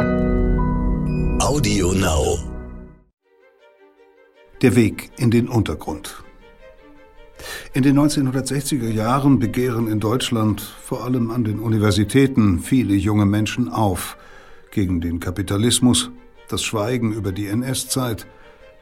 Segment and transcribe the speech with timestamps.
[0.00, 2.38] Audio Now.
[4.62, 6.24] Der Weg in den Untergrund.
[7.74, 13.68] In den 1960er Jahren begehren in Deutschland, vor allem an den Universitäten, viele junge Menschen
[13.68, 14.16] auf
[14.70, 16.10] gegen den Kapitalismus,
[16.48, 18.26] das Schweigen über die NS-Zeit,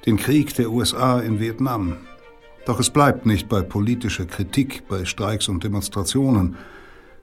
[0.07, 1.97] den Krieg der USA in Vietnam.
[2.65, 6.57] Doch es bleibt nicht bei politischer Kritik, bei Streiks und Demonstrationen.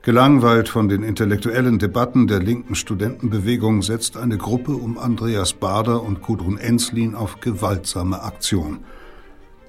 [0.06, 6.22] Gelangweilt von den intellektuellen Debatten der linken Studentenbewegung setzt eine Gruppe um Andreas Bader und
[6.22, 8.84] Gudrun Enslin auf gewaltsame Aktion.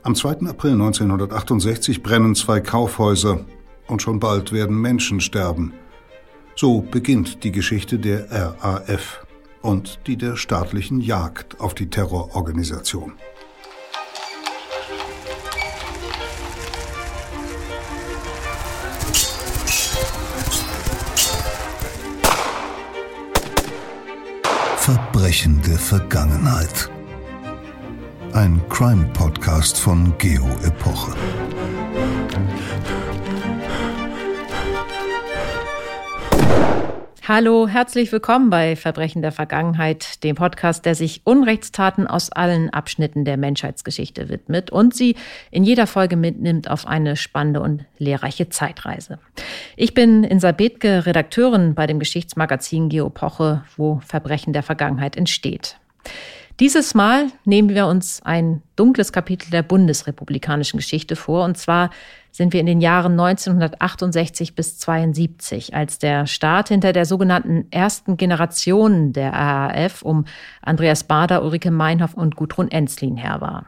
[0.03, 0.47] Am 2.
[0.47, 3.45] April 1968 brennen zwei Kaufhäuser
[3.87, 5.73] und schon bald werden Menschen sterben.
[6.55, 9.25] So beginnt die Geschichte der RAF
[9.63, 13.13] und die der staatlichen Jagd auf die Terrororganisation.
[24.87, 26.89] Verbrechen der Vergangenheit.
[28.31, 31.13] Ein Crime-Podcast von Geo Epoche.
[37.29, 43.25] Hallo, herzlich willkommen bei Verbrechen der Vergangenheit, dem Podcast, der sich Unrechtstaten aus allen Abschnitten
[43.25, 45.17] der Menschheitsgeschichte widmet und sie
[45.51, 49.19] in jeder Folge mitnimmt auf eine spannende und lehrreiche Zeitreise.
[49.75, 55.77] Ich bin Insa Bethke, Redakteurin bei dem Geschichtsmagazin Geopoche, wo Verbrechen der Vergangenheit entsteht.
[56.61, 61.43] Dieses Mal nehmen wir uns ein dunkles Kapitel der bundesrepublikanischen Geschichte vor.
[61.43, 61.91] Und zwar
[62.37, 68.15] sind wir in den Jahren 1968 bis 72, als der Staat hinter der sogenannten ersten
[68.15, 70.25] Generation der RAF um
[70.61, 73.65] Andreas Bader, Ulrike Meinhoff und Gudrun Enzlin her war.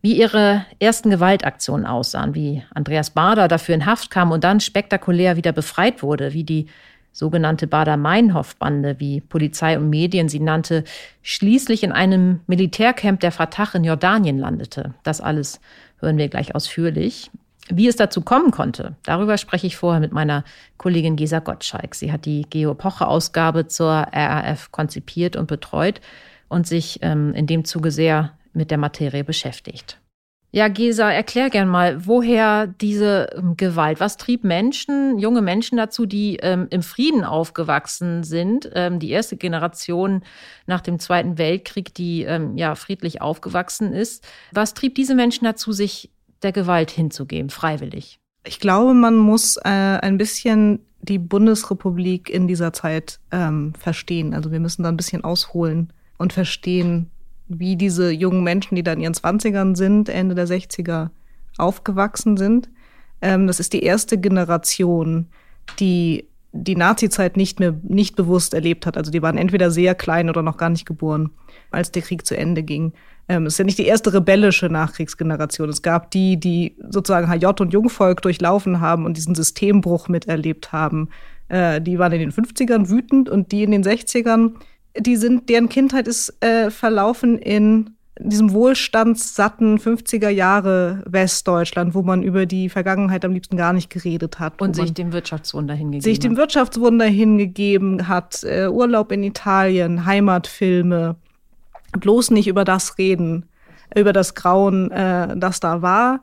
[0.00, 5.36] Wie ihre ersten Gewaltaktionen aussahen, wie Andreas Bader dafür in Haft kam und dann spektakulär
[5.36, 6.66] wieder befreit wurde, wie die
[7.10, 10.84] sogenannte Bader-Meinhof-Bande, wie Polizei und Medien sie nannte,
[11.22, 14.94] schließlich in einem Militärcamp der Fatah in Jordanien landete.
[15.02, 15.60] Das alles
[15.98, 17.32] hören wir gleich ausführlich.
[17.68, 20.44] Wie es dazu kommen konnte, darüber spreche ich vorher mit meiner
[20.78, 21.94] Kollegin Gesa Gottschalk.
[21.94, 26.00] Sie hat die Geo-Poche-Ausgabe zur RAF konzipiert und betreut
[26.48, 29.98] und sich ähm, in dem Zuge sehr mit der Materie beschäftigt.
[30.54, 36.04] Ja, Gesa, erklär gern mal, woher diese ähm, Gewalt, was trieb Menschen, junge Menschen dazu,
[36.04, 40.22] die ähm, im Frieden aufgewachsen sind, ähm, die erste Generation
[40.66, 44.26] nach dem Zweiten Weltkrieg, die ähm, ja friedlich aufgewachsen ist.
[44.52, 46.10] Was trieb diese Menschen dazu, sich
[46.42, 48.18] der Gewalt hinzugeben, freiwillig?
[48.44, 54.34] Ich glaube, man muss äh, ein bisschen die Bundesrepublik in dieser Zeit ähm, verstehen.
[54.34, 57.10] Also wir müssen da ein bisschen ausholen und verstehen,
[57.48, 61.10] wie diese jungen Menschen, die da in ihren Zwanzigern sind, Ende der 60er
[61.58, 62.70] aufgewachsen sind.
[63.20, 65.26] Ähm, das ist die erste Generation,
[65.78, 68.96] die die Nazi-Zeit nicht mehr nicht bewusst erlebt hat.
[68.96, 71.30] Also die waren entweder sehr klein oder noch gar nicht geboren,
[71.70, 72.92] als der Krieg zu Ende ging.
[73.28, 75.68] Ähm, es ist ja nicht die erste rebellische Nachkriegsgeneration.
[75.68, 81.08] Es gab die, die sozusagen HJ und Jungvolk durchlaufen haben und diesen Systembruch miterlebt haben.
[81.48, 84.54] Äh, die waren in den 50ern wütend und die in den 60ern
[84.98, 92.22] die sind, deren Kindheit ist äh, verlaufen in diesem wohlstandssatten 50er Jahre Westdeutschland, wo man
[92.22, 94.60] über die Vergangenheit am liebsten gar nicht geredet hat.
[94.60, 101.16] Und sich dem Wirtschaftswunder hingegeben Sich dem Wirtschaftswunder hingegeben hat, äh, Urlaub in Italien, Heimatfilme,
[101.92, 103.48] bloß nicht über das reden,
[103.94, 106.20] über das Grauen, äh, das da war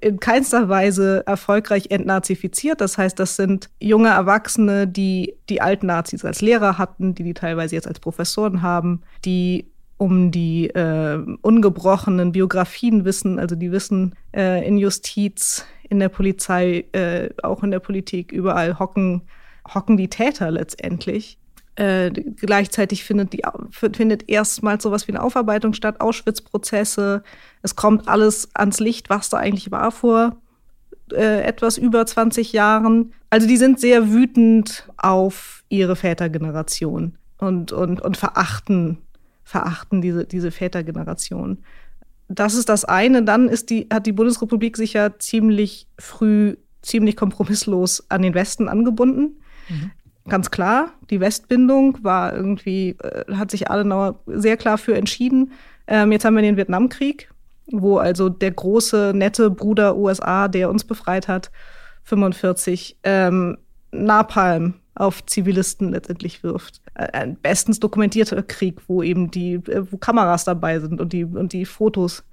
[0.00, 2.80] in keinster Weise erfolgreich entnazifiziert.
[2.80, 7.34] Das heißt, das sind junge Erwachsene, die die alten Nazis als Lehrer hatten, die die
[7.34, 9.66] teilweise jetzt als Professoren haben, die
[9.96, 16.86] um die äh, ungebrochenen Biografien wissen, also die wissen äh, in Justiz, in der Polizei,
[16.92, 19.22] äh, auch in der Politik, überall hocken,
[19.74, 21.38] hocken die Täter letztendlich.
[21.76, 27.22] Äh, gleichzeitig findet, die, findet erstmals sowas wie eine Aufarbeitung statt, Auschwitz-Prozesse.
[27.62, 30.36] Es kommt alles ans Licht, was da eigentlich war vor
[31.12, 33.12] äh, etwas über 20 Jahren.
[33.30, 38.98] Also die sind sehr wütend auf ihre Vätergeneration und, und, und verachten,
[39.44, 41.58] verachten diese, diese Vätergeneration.
[42.28, 43.22] Das ist das eine.
[43.22, 48.68] Dann ist die, hat die Bundesrepublik sich ja ziemlich früh, ziemlich kompromisslos an den Westen
[48.68, 49.40] angebunden.
[49.68, 49.90] Mhm.
[50.30, 55.52] Ganz klar, die Westbindung war irgendwie, äh, hat sich Adenauer sehr klar für entschieden.
[55.86, 57.28] Ähm, jetzt haben wir den Vietnamkrieg,
[57.70, 61.50] wo also der große, nette Bruder USA, der uns befreit hat,
[62.04, 63.58] 45, ähm,
[63.90, 66.80] Napalm auf Zivilisten letztendlich wirft.
[66.94, 71.24] Äh, ein bestens dokumentierter Krieg, wo eben die, äh, wo Kameras dabei sind und die,
[71.24, 72.24] und die Fotos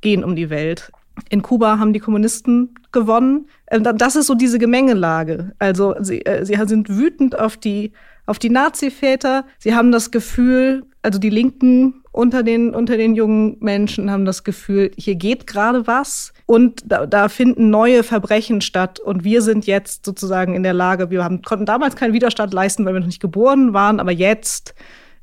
[0.00, 0.90] gehen um die Welt.
[1.28, 3.48] In Kuba haben die Kommunisten gewonnen.
[3.66, 5.52] Äh, das ist so diese Gemengelage.
[5.58, 7.92] Also sie, äh, sie sind wütend auf die,
[8.26, 9.44] auf die Nazi-Väter.
[9.58, 14.44] Sie haben das Gefühl, also die Linken unter den, unter den jungen Menschen haben das
[14.44, 19.66] Gefühl, hier geht gerade was und da, da finden neue Verbrechen statt und wir sind
[19.66, 23.08] jetzt sozusagen in der Lage, wir haben, konnten damals keinen Widerstand leisten, weil wir noch
[23.08, 24.74] nicht geboren waren, aber jetzt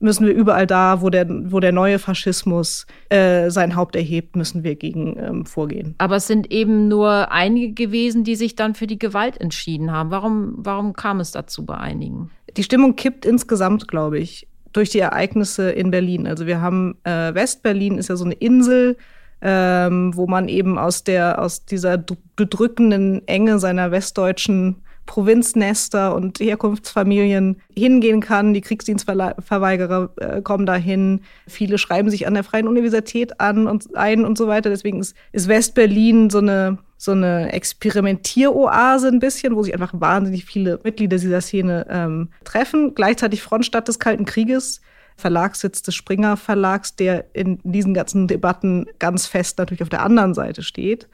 [0.01, 4.63] müssen wir überall da, wo der, wo der neue Faschismus äh, sein Haupt erhebt, müssen
[4.63, 5.95] wir gegen ähm, vorgehen.
[5.98, 10.12] Aber es sind eben nur einige gewesen, die sich dann für die Gewalt entschieden haben.
[10.12, 12.30] Warum, warum kam es dazu bei einigen?
[12.57, 16.27] Die Stimmung kippt insgesamt, glaube ich, durch die Ereignisse in Berlin.
[16.27, 18.97] Also wir haben äh, Westberlin ist ja so eine Insel,
[19.42, 21.97] ähm, wo man eben aus der aus dieser
[22.36, 24.77] bedrückenden Enge seiner westdeutschen
[25.11, 28.53] Provinznester und Herkunftsfamilien hingehen kann.
[28.53, 31.19] Die Kriegsdienstverweigerer äh, kommen dahin.
[31.47, 34.69] Viele schreiben sich an der Freien Universität an und ein und so weiter.
[34.69, 40.45] Deswegen ist, ist Westberlin so eine so eine Experimentieroase ein bisschen, wo sich einfach wahnsinnig
[40.45, 42.95] viele Mitglieder dieser Szene ähm, treffen.
[42.95, 44.79] Gleichzeitig Frontstadt des Kalten Krieges,
[45.17, 50.33] Verlagssitz des Springer Verlags, der in diesen ganzen Debatten ganz fest natürlich auf der anderen
[50.33, 51.09] Seite steht.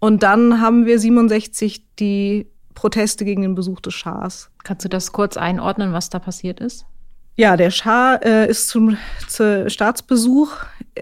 [0.00, 2.46] Und dann haben wir 67 die
[2.76, 4.50] Proteste gegen den Besuch des Schahs.
[4.62, 6.86] Kannst du das kurz einordnen, was da passiert ist?
[7.34, 8.96] Ja, der Schah äh, ist zum,
[9.26, 10.52] zum Staatsbesuch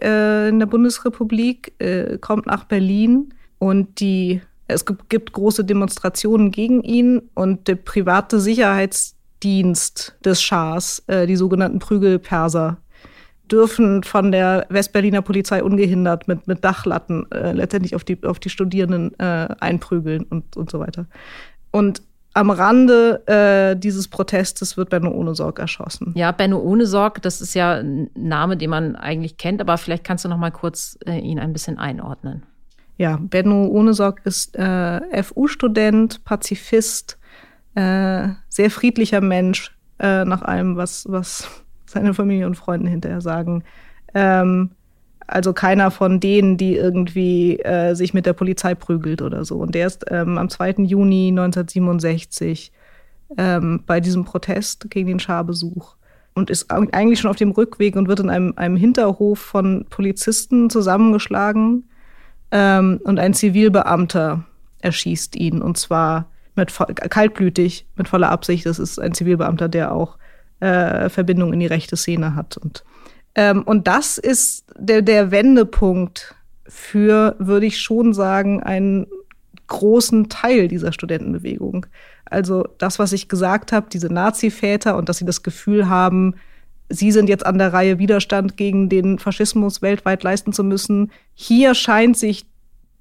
[0.03, 6.51] äh, in der Bundesrepublik, äh, kommt nach Berlin und die, es gibt, gibt große Demonstrationen
[6.51, 12.79] gegen ihn und der private Sicherheitsdienst des Schahs, äh, die sogenannten Prügelperser,
[13.51, 18.49] dürfen von der Westberliner Polizei ungehindert mit, mit Dachlatten äh, letztendlich auf die, auf die
[18.49, 21.07] Studierenden äh, einprügeln und, und so weiter.
[21.75, 22.03] Und
[22.35, 26.13] am Rande äh, dieses Protestes wird Benno Ohnesorg erschossen.
[26.15, 30.25] Ja, Benno Ohnesorg, das ist ja ein Name, den man eigentlich kennt, aber vielleicht kannst
[30.25, 32.45] du noch mal kurz äh, ihn ein bisschen einordnen.
[32.97, 37.19] Ja, Benno Ohnesorg ist äh, FU-Student, Pazifist,
[37.75, 41.49] äh, sehr friedlicher Mensch, äh, nach allem, was, was
[41.87, 43.65] seine Familie und Freunde hinterher sagen.
[44.15, 44.71] Ähm,
[45.27, 49.59] also keiner von denen, die irgendwie äh, sich mit der Polizei prügelt oder so.
[49.59, 50.75] Und der ist ähm, am 2.
[50.85, 52.73] Juni 1967
[53.37, 55.97] ähm, bei diesem Protest gegen den Scharbesuch
[56.35, 60.69] und ist eigentlich schon auf dem Rückweg und wird in einem, einem Hinterhof von Polizisten
[60.69, 61.85] zusammengeschlagen.
[62.51, 64.45] Ähm, und ein Zivilbeamter
[64.81, 66.73] erschießt ihn und zwar mit
[67.11, 68.67] kaltblütig, mit voller Absicht.
[68.67, 70.19] Das ist ein Zivilbeamter, der auch
[70.61, 72.85] äh, Verbindung in die rechte Szene hat und
[73.35, 76.35] ähm, und das ist der, der Wendepunkt
[76.67, 79.07] für, würde ich schon sagen, einen
[79.67, 81.87] großen Teil dieser Studentenbewegung.
[82.25, 86.35] Also das, was ich gesagt habe, diese Nazi-Väter und dass sie das Gefühl haben,
[86.89, 91.11] sie sind jetzt an der Reihe, Widerstand gegen den Faschismus weltweit leisten zu müssen.
[91.35, 92.47] Hier scheint sich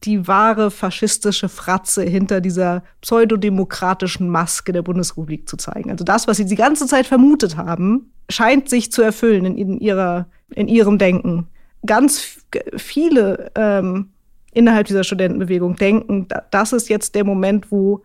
[0.03, 5.91] die wahre faschistische Fratze hinter dieser pseudodemokratischen Maske der Bundesrepublik zu zeigen.
[5.91, 10.27] Also das, was sie die ganze Zeit vermutet haben, scheint sich zu erfüllen in, ihrer,
[10.53, 11.47] in ihrem Denken.
[11.85, 12.39] Ganz
[12.77, 14.09] viele ähm,
[14.53, 18.03] innerhalb dieser Studentenbewegung denken, das ist jetzt der Moment, wo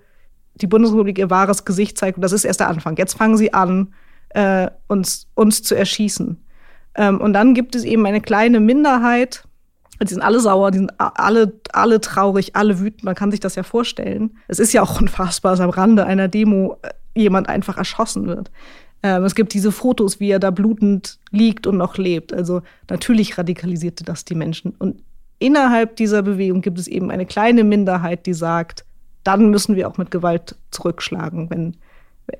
[0.57, 2.19] die Bundesrepublik ihr wahres Gesicht zeigt.
[2.19, 2.97] Und das ist erst der Anfang.
[2.97, 3.93] Jetzt fangen sie an,
[4.31, 6.43] äh, uns, uns zu erschießen.
[6.95, 9.45] Ähm, und dann gibt es eben eine kleine Minderheit,
[10.07, 13.05] die sind alle sauer, die sind alle, alle traurig, alle wütend.
[13.05, 14.37] Man kann sich das ja vorstellen.
[14.47, 18.51] Es ist ja auch unfassbar, dass am Rande einer Demo äh, jemand einfach erschossen wird.
[19.03, 22.33] Ähm, es gibt diese Fotos, wie er da blutend liegt und noch lebt.
[22.33, 24.75] Also natürlich radikalisierte das die Menschen.
[24.79, 25.03] Und
[25.39, 28.85] innerhalb dieser Bewegung gibt es eben eine kleine Minderheit, die sagt,
[29.25, 31.51] dann müssen wir auch mit Gewalt zurückschlagen.
[31.51, 31.77] Wenn,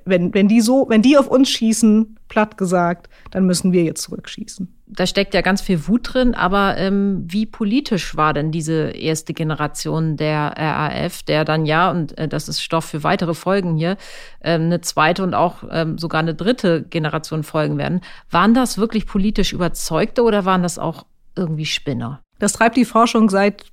[0.05, 4.03] wenn, wenn, die so, wenn die auf uns schießen, platt gesagt, dann müssen wir jetzt
[4.03, 8.89] zurückschießen da steckt ja ganz viel Wut drin, aber ähm, wie politisch war denn diese
[8.89, 13.77] erste Generation der RAF, der dann ja, und äh, das ist Stoff für weitere Folgen
[13.77, 13.97] hier,
[14.41, 18.01] ähm, eine zweite und auch ähm, sogar eine dritte Generation folgen werden.
[18.31, 21.05] Waren das wirklich politisch Überzeugte oder waren das auch
[21.35, 22.21] irgendwie Spinner?
[22.39, 23.65] Das treibt die Forschung seit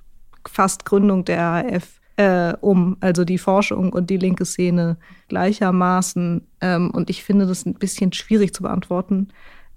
[0.47, 4.97] fast Gründung der RAF äh, um, also die Forschung und die linke Szene
[5.29, 6.45] gleichermaßen.
[6.61, 9.29] Ähm, und ich finde das ein bisschen schwierig zu beantworten.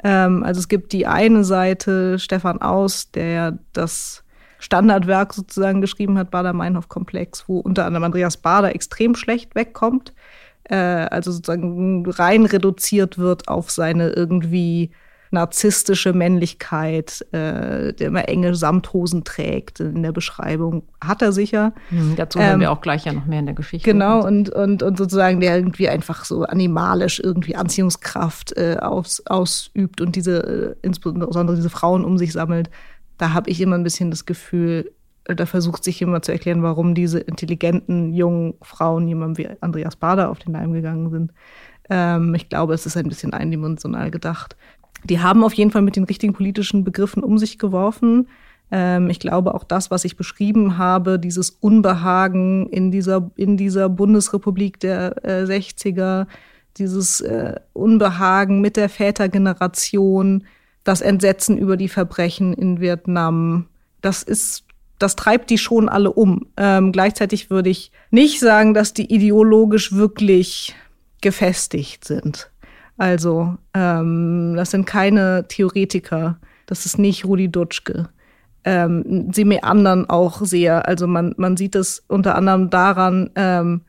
[0.02, 4.24] Ähm, also es gibt die eine Seite, Stefan Aus, der das
[4.58, 10.14] Standardwerk sozusagen geschrieben hat, Bader-Meinhof-Komplex, wo unter anderem Andreas Bader extrem schlecht wegkommt.
[10.64, 14.90] Äh, also sozusagen rein reduziert wird auf seine irgendwie
[15.32, 21.72] narzisstische Männlichkeit, äh, der immer enge Samthosen trägt in der Beschreibung, hat er sicher.
[21.90, 23.90] Mhm, dazu hören ähm, wir auch gleich ja noch mehr in der Geschichte.
[23.90, 30.00] Genau, und, und, und sozusagen der irgendwie einfach so animalisch irgendwie Anziehungskraft äh, aus, ausübt
[30.00, 32.68] und diese, äh, insbesondere diese Frauen um sich sammelt.
[33.16, 34.90] Da habe ich immer ein bisschen das Gefühl,
[35.24, 40.30] da versucht sich jemand zu erklären, warum diese intelligenten jungen Frauen jemandem wie Andreas Bader
[40.30, 41.32] auf den Leim gegangen sind.
[41.88, 44.56] Ähm, ich glaube, es ist ein bisschen eindimensional gedacht.
[45.04, 48.28] Die haben auf jeden Fall mit den richtigen politischen Begriffen um sich geworfen.
[48.70, 53.88] Ähm, ich glaube auch das, was ich beschrieben habe, dieses Unbehagen in dieser, in dieser
[53.88, 56.26] Bundesrepublik der äh, 60er,
[56.76, 60.44] dieses äh, Unbehagen mit der Vätergeneration,
[60.84, 63.66] das Entsetzen über die Verbrechen in Vietnam,
[64.00, 64.64] das ist,
[64.98, 66.46] das treibt die schon alle um.
[66.56, 70.74] Ähm, gleichzeitig würde ich nicht sagen, dass die ideologisch wirklich
[71.20, 72.50] gefestigt sind.
[73.00, 76.38] Also, ähm, das sind keine Theoretiker.
[76.66, 78.10] Das ist nicht Rudi Dutschke.
[78.62, 80.86] Ähm, sie meandern auch sehr.
[80.86, 83.80] Also man, man sieht es unter anderem daran, ähm,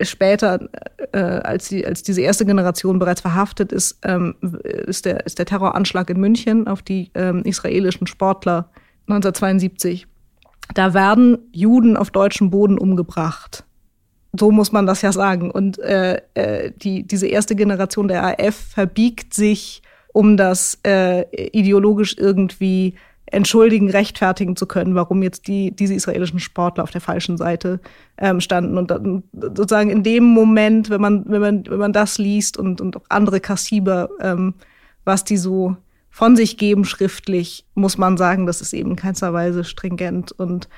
[0.00, 0.68] später,
[1.10, 5.46] äh, als, die, als diese erste Generation bereits verhaftet ist, ähm, ist, der, ist der
[5.46, 8.70] Terroranschlag in München auf die ähm, israelischen Sportler
[9.08, 10.06] 1972.
[10.74, 13.64] Da werden Juden auf deutschem Boden umgebracht.
[14.32, 15.50] So muss man das ja sagen.
[15.50, 19.82] Und äh, äh, die, diese erste Generation der AF verbiegt sich,
[20.12, 22.94] um das äh, ideologisch irgendwie
[23.26, 27.80] entschuldigen, rechtfertigen zu können, warum jetzt die, diese israelischen Sportler auf der falschen Seite
[28.18, 28.76] ähm, standen.
[28.76, 32.80] Und dann sozusagen in dem Moment, wenn man, wenn man, wenn man das liest und,
[32.80, 34.54] und auch andere Kassiber, ähm,
[35.04, 35.76] was die so
[36.10, 40.68] von sich geben schriftlich, muss man sagen, das ist eben in keinster Weise stringent und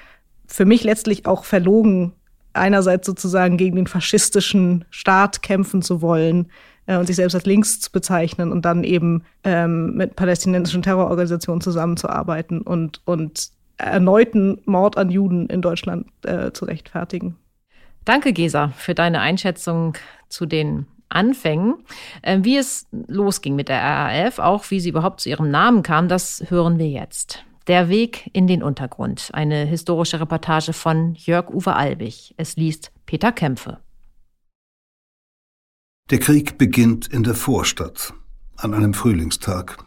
[0.46, 2.12] für mich letztlich auch verlogen,
[2.54, 6.50] einerseits sozusagen gegen den faschistischen Staat kämpfen zu wollen,
[6.86, 11.60] äh, und sich selbst als links zu bezeichnen und dann eben ähm, mit palästinensischen Terrororganisationen
[11.60, 17.36] zusammenzuarbeiten und, und erneuten Mord an Juden in Deutschland äh, zu rechtfertigen.
[18.04, 19.94] Danke, Gesa, für deine Einschätzung
[20.28, 21.76] zu den Anfängen.
[22.22, 26.08] Äh, wie es losging mit der RAF, auch wie sie überhaupt zu ihrem Namen kam,
[26.08, 27.44] das hören wir jetzt.
[27.68, 29.30] Der Weg in den Untergrund.
[29.32, 32.34] Eine historische Reportage von Jörg-Uwe Albig.
[32.36, 33.78] Es liest Peter Kämpfe.
[36.10, 38.14] Der Krieg beginnt in der Vorstadt,
[38.56, 39.78] an einem Frühlingstag.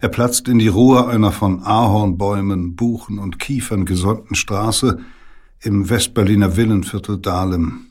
[0.00, 4.98] Er platzt in die Ruhe einer von Ahornbäumen, Buchen und Kiefern gesäumten Straße
[5.60, 7.88] im Westberliner Villenviertel Dahlem.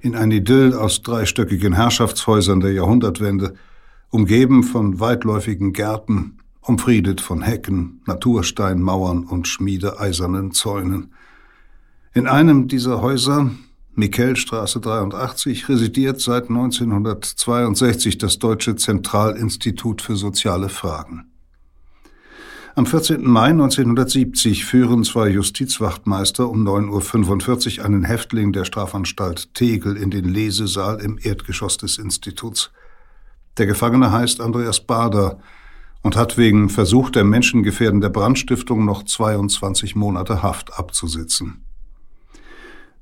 [0.00, 3.54] In ein Idyll aus dreistöckigen Herrschaftshäusern der Jahrhundertwende,
[4.10, 6.37] umgeben von weitläufigen Gärten,
[6.68, 11.14] umfriedet von Hecken, Natursteinmauern und schmiedeeisernen Zäunen.
[12.12, 13.50] In einem dieser Häuser,
[13.94, 21.32] Mikelstraße 83 residiert seit 1962 das Deutsche Zentralinstitut für soziale Fragen.
[22.76, 23.24] Am 14.
[23.24, 30.26] Mai 1970 führen zwei Justizwachtmeister um 9.45 Uhr einen Häftling der Strafanstalt Tegel in den
[30.26, 32.70] Lesesaal im Erdgeschoss des Instituts.
[33.56, 35.40] Der Gefangene heißt Andreas Bader
[36.02, 41.64] und hat wegen Versuch der menschengefährdender Brandstiftung noch 22 Monate Haft abzusitzen.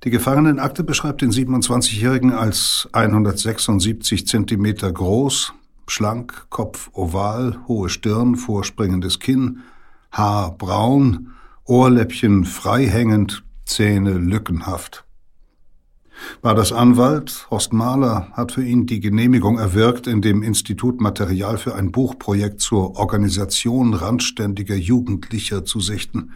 [0.05, 5.55] Die Gefangenenakte beschreibt den 27-Jährigen als 176 Zentimeter groß,
[5.89, 9.63] schlank, Kopf oval, hohe Stirn, vorspringendes Kinn,
[10.13, 11.33] Haar braun,
[11.65, 15.06] Ohrläppchen freihängend, Zähne lückenhaft.
[16.43, 21.75] Baders Anwalt, Horst Mahler, hat für ihn die Genehmigung erwirkt, in dem Institut Material für
[21.75, 26.33] ein Buchprojekt zur Organisation randständiger Jugendlicher zu sichten.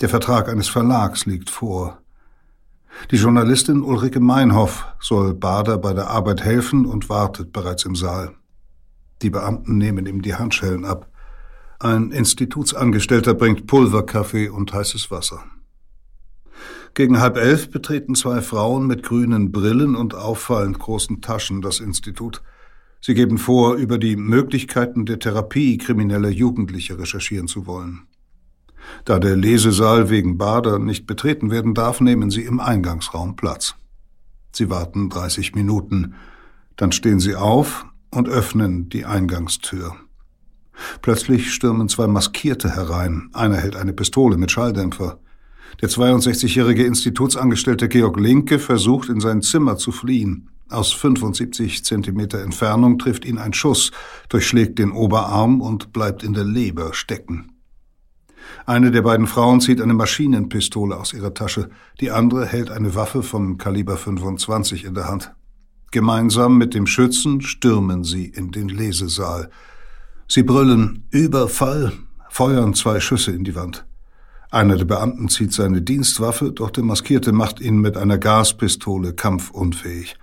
[0.00, 2.00] Der Vertrag eines Verlags liegt vor.
[3.10, 8.34] Die Journalistin Ulrike Meinhoff soll Bader bei der Arbeit helfen und wartet bereits im Saal.
[9.22, 11.06] Die Beamten nehmen ihm die Handschellen ab.
[11.78, 15.44] Ein Institutsangestellter bringt Pulverkaffee und heißes Wasser.
[16.94, 22.42] Gegen halb elf betreten zwei Frauen mit grünen Brillen und auffallend großen Taschen das Institut.
[23.00, 28.02] Sie geben vor, über die Möglichkeiten der Therapie krimineller Jugendliche recherchieren zu wollen.
[29.04, 33.74] Da der Lesesaal wegen Bader nicht betreten werden darf, nehmen sie im Eingangsraum Platz.
[34.52, 36.14] Sie warten 30 Minuten.
[36.76, 39.94] Dann stehen sie auf und öffnen die Eingangstür.
[41.02, 43.30] Plötzlich stürmen zwei Maskierte herein.
[43.32, 45.18] Einer hält eine Pistole mit Schalldämpfer.
[45.80, 50.50] Der 62-jährige Institutsangestellte Georg Linke versucht, in sein Zimmer zu fliehen.
[50.68, 53.90] Aus 75 Zentimeter Entfernung trifft ihn ein Schuss,
[54.28, 57.52] durchschlägt den Oberarm und bleibt in der Leber stecken.
[58.66, 61.70] Eine der beiden Frauen zieht eine Maschinenpistole aus ihrer Tasche,
[62.00, 65.32] die andere hält eine Waffe vom Kaliber 25 in der Hand.
[65.90, 69.50] Gemeinsam mit dem Schützen stürmen sie in den Lesesaal.
[70.28, 71.92] Sie brüllen Überfall,
[72.28, 73.86] feuern zwei Schüsse in die Wand.
[74.52, 80.16] Einer der Beamten zieht seine Dienstwaffe, doch der Maskierte macht ihn mit einer Gaspistole kampfunfähig.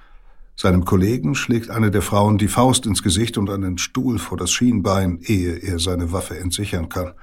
[0.57, 4.51] Seinem Kollegen schlägt eine der Frauen die Faust ins Gesicht und einen Stuhl vor das
[4.51, 7.13] Schienbein, ehe er seine Waffe entsichern kann.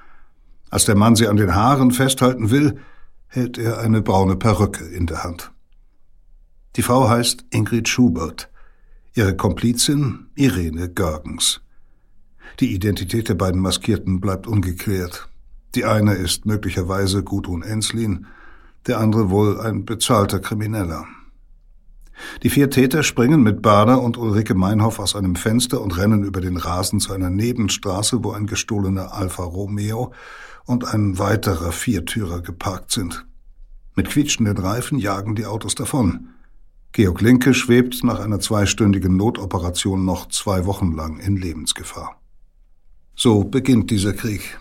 [0.71, 2.79] Als der Mann sie an den Haaren festhalten will,
[3.27, 5.53] hält er eine braune Perücke in der Hand.
[6.77, 8.49] Die Frau heißt Ingrid Schubert.
[9.15, 11.61] Ihre Komplizin Irene Görgens.
[12.61, 15.29] Die Identität der beiden Maskierten bleibt ungeklärt.
[15.75, 18.27] Die eine ist möglicherweise Gudrun Enslin,
[18.87, 21.07] der andere wohl ein bezahlter Krimineller.
[22.43, 26.41] Die vier Täter springen mit Bader und Ulrike Meinhoff aus einem Fenster und rennen über
[26.41, 30.13] den Rasen zu einer Nebenstraße, wo ein gestohlener Alfa Romeo
[30.65, 33.27] und ein weiterer Viertürer geparkt sind.
[33.97, 36.29] Mit quietschenden Reifen jagen die Autos davon.
[36.93, 42.21] Georg Linke schwebt nach einer zweistündigen Notoperation noch zwei Wochen lang in Lebensgefahr.
[43.17, 44.59] So beginnt dieser Krieg.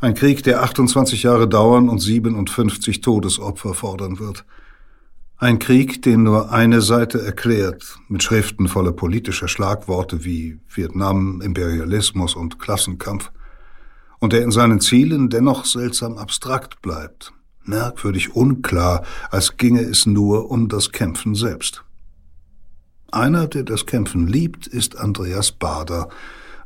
[0.00, 4.44] Ein Krieg, der 28 Jahre dauern und 57 Todesopfer fordern wird.
[5.36, 12.34] Ein Krieg, den nur eine Seite erklärt, mit Schriften voller politischer Schlagworte wie Vietnam, Imperialismus
[12.34, 13.30] und Klassenkampf,
[14.18, 17.32] und der in seinen Zielen dennoch seltsam abstrakt bleibt,
[17.62, 21.84] merkwürdig unklar, als ginge es nur um das Kämpfen selbst.
[23.12, 26.08] Einer, der das Kämpfen liebt, ist Andreas Bader,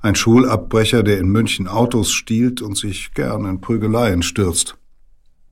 [0.03, 4.77] ein Schulabbrecher, der in München Autos stiehlt und sich gern in Prügeleien stürzt.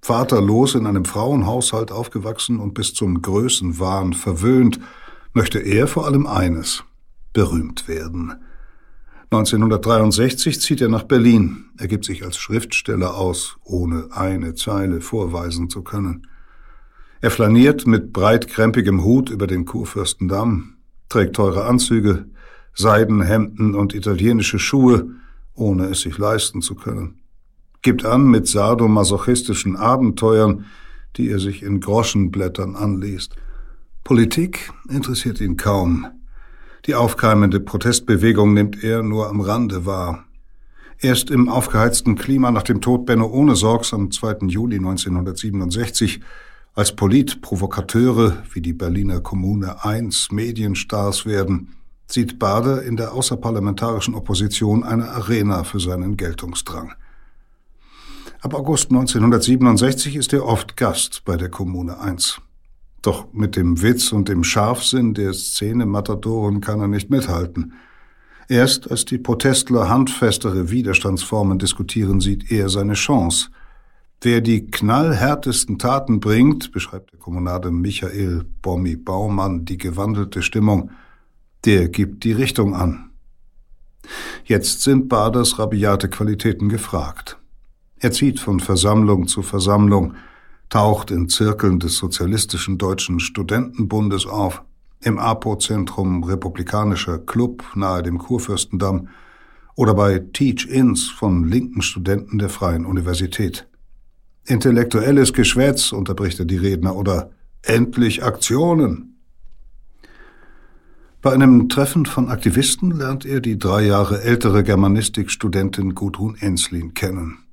[0.03, 4.81] Vaterlos in einem Frauenhaushalt aufgewachsen und bis zum Größenwahn verwöhnt,
[5.33, 6.83] möchte er vor allem eines,
[7.33, 8.35] berühmt werden.
[9.31, 11.67] 1963 zieht er nach Berlin.
[11.79, 16.27] Er gibt sich als Schriftsteller aus, ohne eine Zeile vorweisen zu können.
[17.21, 20.79] Er flaniert mit breitkrempigem Hut über den Kurfürstendamm,
[21.09, 22.27] trägt teure Anzüge,
[22.75, 25.11] Seidenhemden und italienische Schuhe,
[25.55, 27.21] ohne es sich leisten zu können
[27.83, 30.67] gibt an mit sadomasochistischen Abenteuern,
[31.17, 33.37] die er sich in Groschenblättern anliest.
[34.05, 36.07] Politik interessiert ihn kaum.
[36.87, 40.25] Die aufkeimende Protestbewegung nimmt er nur am Rande wahr.
[40.99, 44.49] Erst im aufgeheizten Klima nach dem Tod Benno Ohnesorgs am 2.
[44.49, 46.21] Juli 1967
[46.75, 51.75] als Politprovokateure wie die Berliner Kommune 1 Medienstars werden,
[52.13, 56.93] sieht Bader in der außerparlamentarischen Opposition eine Arena für seinen Geltungsdrang.
[58.41, 62.41] Ab August 1967 ist er oft Gast bei der Kommune 1.
[63.03, 67.75] Doch mit dem Witz und dem Scharfsinn der Szene-Matadoren kann er nicht mithalten.
[68.49, 73.49] Erst als die Protestler handfestere Widerstandsformen diskutieren, sieht er seine Chance.
[74.23, 80.91] Wer die knallhärtesten Taten bringt, beschreibt der Kommunade Michael Bommi Baumann die gewandelte Stimmung,
[81.65, 83.11] der gibt die Richtung an.
[84.45, 87.39] Jetzt sind Baders rabiate Qualitäten gefragt.
[87.99, 90.15] Er zieht von Versammlung zu Versammlung,
[90.71, 94.63] taucht in Zirkeln des Sozialistischen Deutschen Studentenbundes auf,
[95.03, 99.09] im APO-Zentrum Republikanischer Club nahe dem Kurfürstendamm
[99.75, 103.67] oder bei Teach-Ins von linken Studenten der Freien Universität.
[104.45, 107.31] Intellektuelles Geschwätz, unterbricht er die Redner, oder
[107.63, 109.10] endlich Aktionen.
[111.23, 117.45] Bei einem Treffen von Aktivisten lernt er die drei Jahre ältere Germanistikstudentin Gudrun Enslin kennen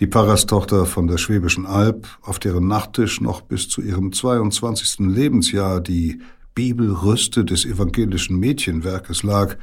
[0.00, 5.00] die Pfarrerstochter von der Schwäbischen Alb, auf deren Nachttisch noch bis zu ihrem 22.
[5.00, 6.20] Lebensjahr die
[6.54, 9.56] Bibelrüste des evangelischen Mädchenwerkes lag,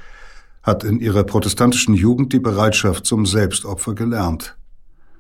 [0.64, 4.58] hat in ihrer protestantischen Jugend die Bereitschaft zum Selbstopfer gelernt.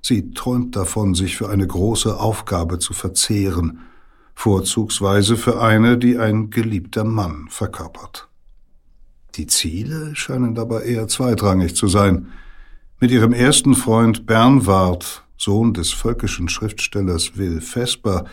[0.01, 3.79] Sie träumt davon, sich für eine große Aufgabe zu verzehren,
[4.33, 8.27] vorzugsweise für eine, die ein geliebter Mann verkörpert.
[9.35, 12.27] Die Ziele scheinen dabei eher zweitrangig zu sein–
[13.03, 18.25] mit ihrem ersten Freund Bernward, Sohn des völkischen Schriftstellers Will Vesper,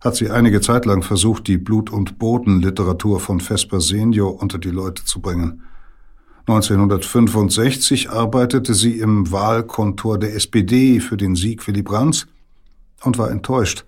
[0.00, 4.70] hat sie einige Zeit lang versucht, die Blut- und Bodenliteratur von Vesper Senior unter die
[4.70, 5.64] Leute zu bringen.
[6.46, 12.28] 1965 arbeitete sie im Wahlkontor der SPD für den Sieg Willy Brandts
[13.02, 13.84] und war enttäuscht,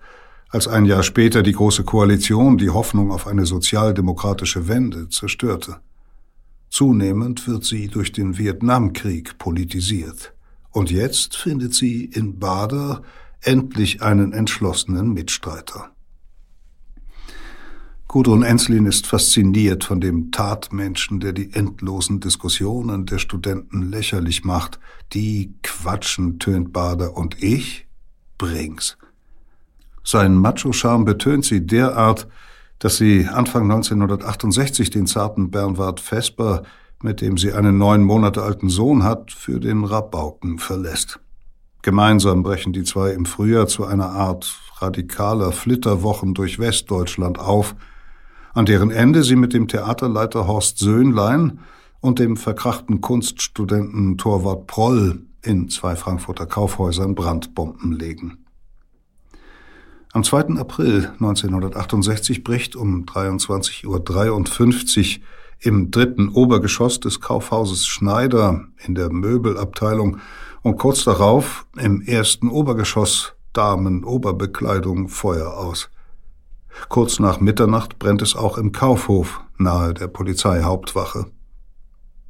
[0.55, 5.81] als ein Jahr später die Große Koalition die Hoffnung auf eine sozialdemokratische Wende zerstörte.
[6.69, 10.33] Zunehmend wird sie durch den Vietnamkrieg politisiert.
[10.71, 13.01] Und jetzt findet sie in Bader
[13.41, 15.91] endlich einen entschlossenen Mitstreiter.
[18.07, 24.79] Gudrun Enslin ist fasziniert von dem Tatmenschen, der die endlosen Diskussionen der Studenten lächerlich macht.
[25.11, 27.87] Die quatschen, tönt Bader, und ich
[28.37, 28.97] bring's.
[30.05, 32.27] Sein Macho-Charme betönt sie derart,
[32.77, 36.61] dass sie Anfang 1968 den zarten Bernward Vesper,
[37.01, 41.19] mit dem sie einen neun Monate alten Sohn hat, für den Rabauken verlässt.
[41.81, 47.75] Gemeinsam brechen die zwei im Frühjahr zu einer Art radikaler Flitterwochen durch Westdeutschland auf,
[48.53, 51.59] an deren Ende sie mit dem Theaterleiter Horst Söhnlein
[51.99, 58.44] und dem verkrachten Kunststudenten Torwart Proll in zwei Frankfurter Kaufhäusern Brandbomben legen.
[60.15, 60.57] Am 2.
[60.57, 65.23] April 1968 bricht um 23.53 Uhr
[65.59, 70.19] im dritten Obergeschoss des Kaufhauses Schneider in der Möbelabteilung
[70.61, 75.89] und kurz darauf im ersten Obergeschoss Damen-Oberbekleidung Feuer aus.
[76.87, 81.25] Kurz nach Mitternacht brennt es auch im Kaufhof nahe der Polizeihauptwache.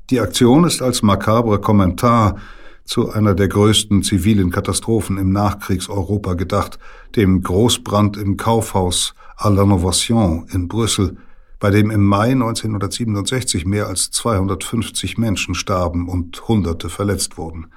[0.10, 2.38] Die Aktion ist als makabre Kommentar
[2.86, 6.80] zu einer der größten zivilen Katastrophen im Nachkriegseuropa gedacht,
[7.16, 11.18] dem Großbrand im Kaufhaus à l'Innovation in Brüssel,
[11.60, 17.68] bei dem im Mai 1967 mehr als 250 Menschen starben und Hunderte verletzt wurden.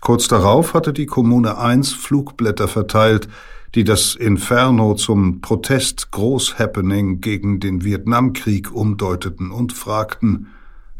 [0.00, 3.28] Kurz darauf hatte die Kommune 1 Flugblätter verteilt,
[3.74, 10.48] die das Inferno zum Protest Großhappening gegen den Vietnamkrieg umdeuteten und fragten,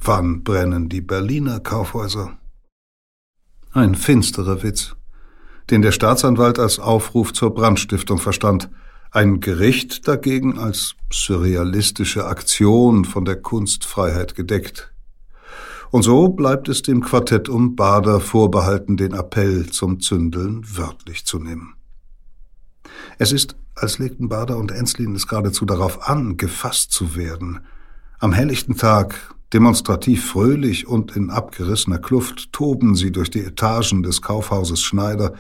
[0.01, 2.37] wann brennen die Berliner Kaufhäuser?
[3.77, 4.95] Ein finsterer Witz,
[5.69, 8.71] den der Staatsanwalt als Aufruf zur Brandstiftung verstand,
[9.11, 14.93] ein Gericht dagegen als surrealistische Aktion von der Kunstfreiheit gedeckt.
[15.91, 21.41] Und so bleibt es dem Quartett um Bader vorbehalten, den Appell zum Zündeln wörtlich zu
[21.41, 21.75] nehmen.
[23.19, 27.59] Es ist, als legten Bader und Enslin es geradezu darauf an, gefasst zu werden.
[28.21, 34.21] Am helllichten Tag, demonstrativ fröhlich und in abgerissener Kluft, toben sie durch die Etagen des
[34.21, 35.35] Kaufhauses Schneider,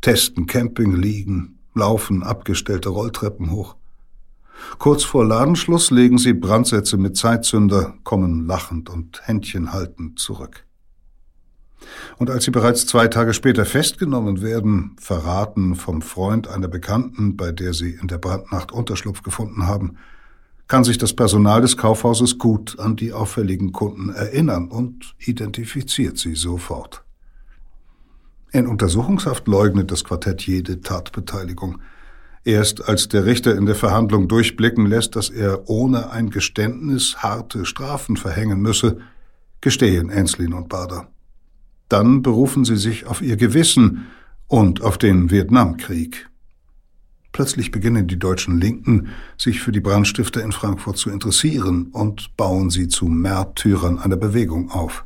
[0.00, 3.76] testen Camping liegen, laufen abgestellte Rolltreppen hoch.
[4.78, 10.64] Kurz vor Ladenschluss legen sie Brandsätze mit Zeitzünder, kommen lachend und Händchen haltend zurück.
[12.16, 17.52] Und als sie bereits zwei Tage später festgenommen werden, verraten vom Freund einer Bekannten, bei
[17.52, 19.96] der sie in der Brandnacht Unterschlupf gefunden haben,
[20.70, 26.36] kann sich das Personal des Kaufhauses gut an die auffälligen Kunden erinnern und identifiziert sie
[26.36, 27.02] sofort.
[28.52, 31.80] In Untersuchungshaft leugnet das Quartett jede Tatbeteiligung.
[32.44, 37.66] Erst als der Richter in der Verhandlung durchblicken lässt, dass er ohne ein Geständnis harte
[37.66, 38.98] Strafen verhängen müsse,
[39.60, 41.08] gestehen Enslin und Bader.
[41.88, 44.06] Dann berufen sie sich auf ihr Gewissen
[44.46, 46.29] und auf den Vietnamkrieg.
[47.32, 52.70] Plötzlich beginnen die deutschen Linken, sich für die Brandstifter in Frankfurt zu interessieren und bauen
[52.70, 55.04] sie zu Märtyrern einer Bewegung auf.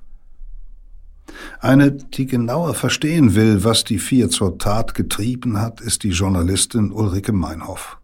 [1.60, 6.92] Eine, die genauer verstehen will, was die vier zur Tat getrieben hat, ist die Journalistin
[6.92, 7.98] Ulrike Meinhoff.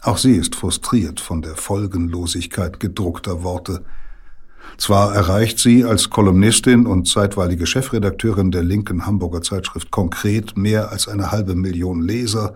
[0.00, 3.84] Auch sie ist frustriert von der Folgenlosigkeit gedruckter Worte,
[4.76, 11.06] zwar erreicht sie als Kolumnistin und zeitweilige Chefredakteurin der linken Hamburger Zeitschrift konkret mehr als
[11.06, 12.54] eine halbe Million Leser,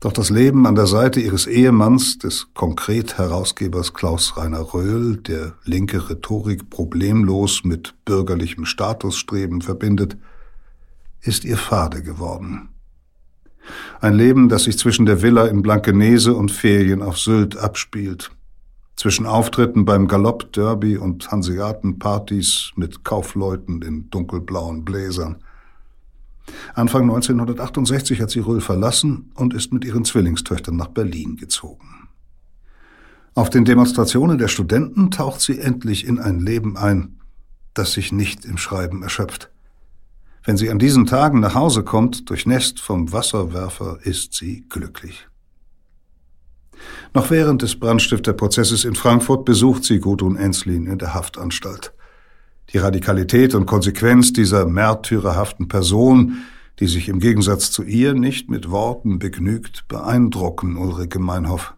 [0.00, 6.08] doch das Leben an der Seite ihres Ehemanns, des Konkret-Herausgebers Klaus Rainer Röhl, der linke
[6.08, 10.16] Rhetorik problemlos mit bürgerlichem Statusstreben verbindet,
[11.20, 12.68] ist ihr fade geworden.
[14.00, 18.30] Ein Leben, das sich zwischen der Villa in Blankenese und Ferien auf Sylt abspielt,
[18.94, 25.42] zwischen Auftritten beim Galopp-Derby und Hanseatenpartys mit Kaufleuten in dunkelblauen Bläsern.
[26.74, 32.08] Anfang 1968 hat sie Röhl verlassen und ist mit ihren Zwillingstöchtern nach Berlin gezogen.
[33.34, 37.20] Auf den Demonstrationen der Studenten taucht sie endlich in ein Leben ein,
[37.74, 39.50] das sich nicht im Schreiben erschöpft.
[40.44, 45.28] Wenn sie an diesen Tagen nach Hause kommt, durchnässt vom Wasserwerfer, ist sie glücklich.
[47.14, 51.92] Noch während des Brandstifterprozesses in Frankfurt besucht sie Gudrun Enslin in der Haftanstalt.
[52.72, 56.42] Die Radikalität und Konsequenz dieser märtyrerhaften Person,
[56.80, 61.74] die sich im Gegensatz zu ihr nicht mit Worten begnügt, beeindrucken Ulrike Meinhoff.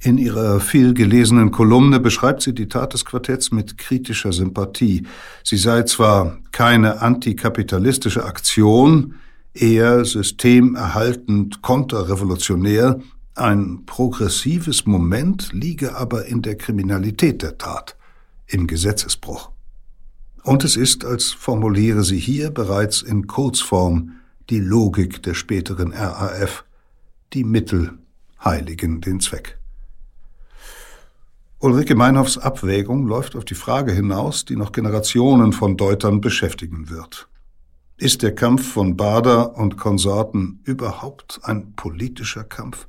[0.00, 5.06] In ihrer viel gelesenen Kolumne beschreibt sie die Tat des Quartetts mit kritischer Sympathie.
[5.44, 9.14] Sie sei zwar keine antikapitalistische Aktion,
[9.54, 12.98] eher systemerhaltend konterrevolutionär,
[13.34, 17.96] ein progressives Moment liege aber in der Kriminalität der Tat,
[18.46, 19.50] im Gesetzesbruch.
[20.42, 24.16] Und es ist, als formuliere sie hier bereits in Kurzform
[24.50, 26.64] die Logik der späteren RAF,
[27.32, 27.98] die Mittel
[28.44, 29.58] heiligen den Zweck.
[31.60, 37.28] Ulrike Meinhoffs Abwägung läuft auf die Frage hinaus, die noch Generationen von Deutern beschäftigen wird.
[37.98, 42.88] Ist der Kampf von Bader und Konsorten überhaupt ein politischer Kampf?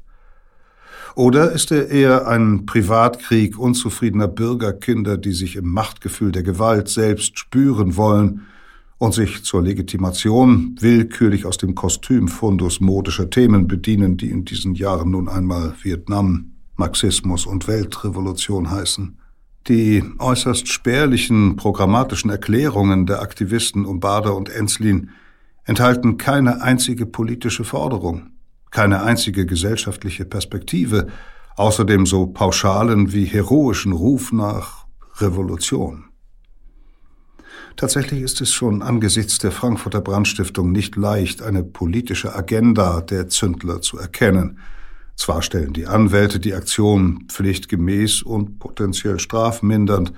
[1.16, 7.38] Oder ist er eher ein Privatkrieg unzufriedener Bürgerkinder, die sich im Machtgefühl der Gewalt selbst
[7.38, 8.48] spüren wollen
[8.98, 15.12] und sich zur Legitimation willkürlich aus dem Kostümfundus modischer Themen bedienen, die in diesen Jahren
[15.12, 19.18] nun einmal Vietnam, Marxismus und Weltrevolution heißen?
[19.68, 25.12] Die äußerst spärlichen programmatischen Erklärungen der Aktivisten um Bader und Enslin
[25.66, 28.33] enthalten keine einzige politische Forderung
[28.74, 31.08] keine einzige gesellschaftliche Perspektive,
[31.56, 36.06] außerdem so pauschalen wie heroischen Ruf nach Revolution.
[37.76, 43.82] Tatsächlich ist es schon angesichts der Frankfurter Brandstiftung nicht leicht, eine politische Agenda der Zündler
[43.82, 44.60] zu erkennen.
[45.16, 50.14] Zwar stellen die Anwälte die Aktion pflichtgemäß und potenziell strafmindernd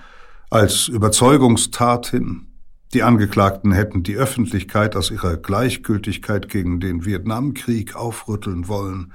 [0.50, 2.48] als Überzeugungstat hin.
[2.93, 9.12] Die Angeklagten hätten die Öffentlichkeit aus ihrer Gleichgültigkeit gegen den Vietnamkrieg aufrütteln wollen.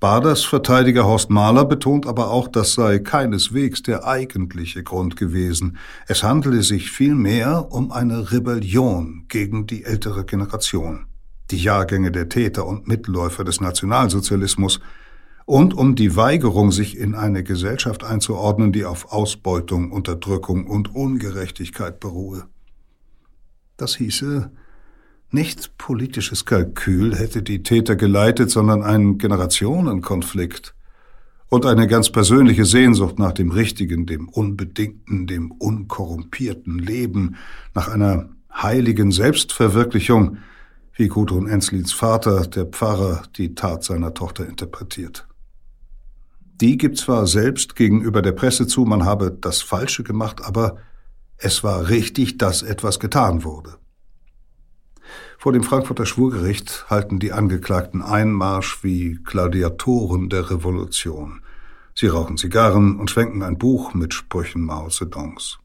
[0.00, 5.76] Baders Verteidiger Horst Mahler betont aber auch, das sei keineswegs der eigentliche Grund gewesen.
[6.06, 11.06] Es handele sich vielmehr um eine Rebellion gegen die ältere Generation,
[11.50, 14.78] die Jahrgänge der Täter und Mitläufer des Nationalsozialismus
[15.46, 21.98] und um die Weigerung, sich in eine Gesellschaft einzuordnen, die auf Ausbeutung, Unterdrückung und Ungerechtigkeit
[21.98, 22.44] beruhe.
[23.78, 24.50] Das hieße,
[25.30, 30.74] nicht politisches Kalkül hätte die Täter geleitet, sondern einen Generationenkonflikt
[31.48, 37.36] und eine ganz persönliche Sehnsucht nach dem richtigen, dem unbedingten, dem unkorrumpierten Leben,
[37.72, 40.38] nach einer heiligen Selbstverwirklichung,
[40.94, 45.28] wie Gudrun Enslins Vater, der Pfarrer, die Tat seiner Tochter interpretiert.
[46.60, 50.78] Die gibt zwar selbst gegenüber der Presse zu, man habe das Falsche gemacht, aber
[51.38, 53.76] es war richtig, dass etwas getan wurde.
[55.38, 61.42] Vor dem Frankfurter Schwurgericht halten die Angeklagten Einmarsch wie Gladiatoren der Revolution.
[61.94, 65.58] Sie rauchen Zigarren und schwenken ein Buch mit Sprüchen Mao Zedongs.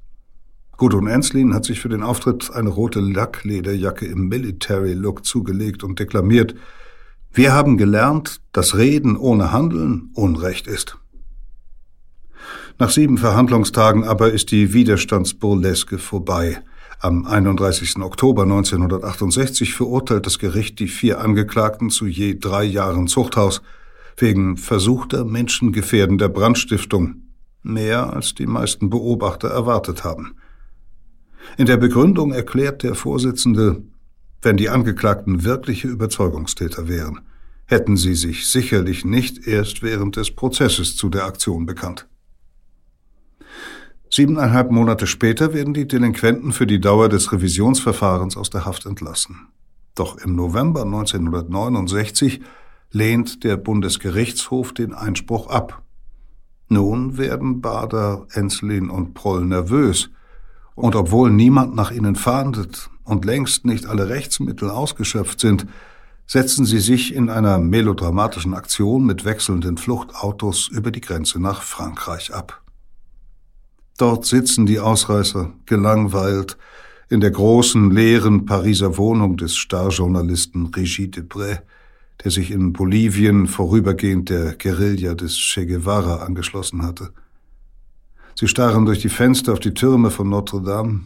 [0.77, 6.55] Gudrun Enslin hat sich für den Auftritt eine rote Lacklederjacke im Military-Look zugelegt und deklamiert,
[7.31, 10.99] wir haben gelernt, dass Reden ohne Handeln Unrecht ist.
[12.83, 16.61] Nach sieben Verhandlungstagen aber ist die Widerstandsburleske vorbei.
[16.99, 17.95] Am 31.
[18.01, 23.61] Oktober 1968 verurteilt das Gericht die vier Angeklagten zu je drei Jahren Zuchthaus
[24.17, 27.21] wegen versuchter menschengefährdender Brandstiftung,
[27.61, 30.35] mehr als die meisten Beobachter erwartet haben.
[31.55, 33.81] In der Begründung erklärt der Vorsitzende,
[34.41, 37.21] wenn die Angeklagten wirkliche Überzeugungstäter wären,
[37.65, 42.09] hätten sie sich sicherlich nicht erst während des Prozesses zu der Aktion bekannt.
[44.15, 49.47] Siebeneinhalb Monate später werden die Delinquenten für die Dauer des Revisionsverfahrens aus der Haft entlassen.
[49.95, 52.39] Doch im November 1969
[52.91, 55.81] lehnt der Bundesgerichtshof den Einspruch ab.
[56.69, 60.11] Nun werden Bader, Enslin und Proll nervös,
[60.75, 65.65] und obwohl niemand nach ihnen fahndet und längst nicht alle Rechtsmittel ausgeschöpft sind,
[66.27, 72.31] setzen sie sich in einer melodramatischen Aktion mit wechselnden Fluchtautos über die Grenze nach Frankreich
[72.31, 72.62] ab.
[73.97, 76.57] Dort sitzen die Ausreißer, gelangweilt,
[77.09, 81.59] in der großen, leeren Pariser Wohnung des Starjournalisten Régis Debray,
[82.23, 87.11] der sich in Bolivien vorübergehend der Guerilla des Che Guevara angeschlossen hatte.
[88.35, 91.01] Sie starren durch die Fenster auf die Türme von Notre Dame,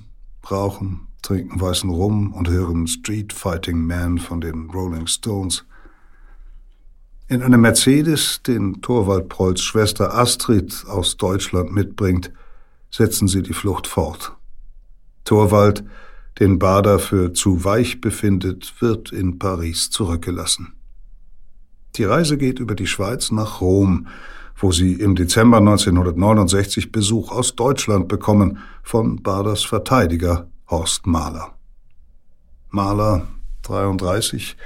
[0.49, 5.65] rauchen, trinken weißen Rum und hören Street Fighting Man von den Rolling Stones.
[7.27, 12.31] In einem Mercedes, den Torvald Prolls Schwester Astrid aus Deutschland mitbringt,
[12.97, 14.35] setzen sie die Flucht fort.
[15.23, 15.83] Torwald,
[16.39, 20.73] den Bader für zu weich befindet, wird in Paris zurückgelassen.
[21.95, 24.07] Die Reise geht über die Schweiz nach Rom,
[24.55, 31.55] wo sie im Dezember 1969 Besuch aus Deutschland bekommen von Baders Verteidiger Horst Mahler.
[32.69, 33.27] Mahler,
[33.61, 34.57] 33,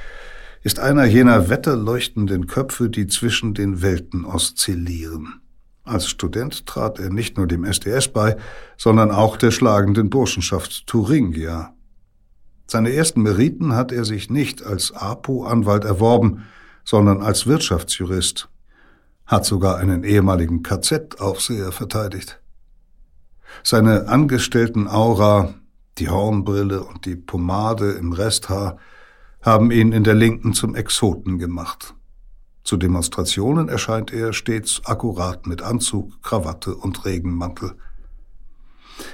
[0.64, 5.41] ist einer jener wetterleuchtenden Köpfe, die zwischen den Welten oszillieren.
[5.84, 8.38] Als Student trat er nicht nur dem SDS bei,
[8.78, 11.74] sondern auch der schlagenden Burschenschaft Thuringia.
[12.68, 16.46] Seine ersten Meriten hat er sich nicht als APO-Anwalt erworben,
[16.86, 18.48] sondern als Wirtschaftsjurist,
[19.26, 22.42] hat sogar einen ehemaligen KZ-Aufseher verteidigt.
[23.64, 25.54] Seine Angestellten-Aura,
[25.98, 28.78] die Hornbrille und die Pomade im Resthaar
[29.42, 31.96] haben ihn in der Linken zum Exoten gemacht.
[32.64, 37.74] Zu Demonstrationen erscheint er stets akkurat mit Anzug, Krawatte und Regenmantel.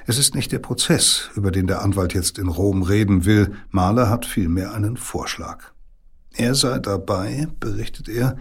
[0.05, 4.09] Es ist nicht der Prozess, über den der Anwalt jetzt in Rom reden will, Mahler
[4.09, 5.71] hat vielmehr einen Vorschlag.
[6.35, 8.37] Er sei dabei, berichtet er,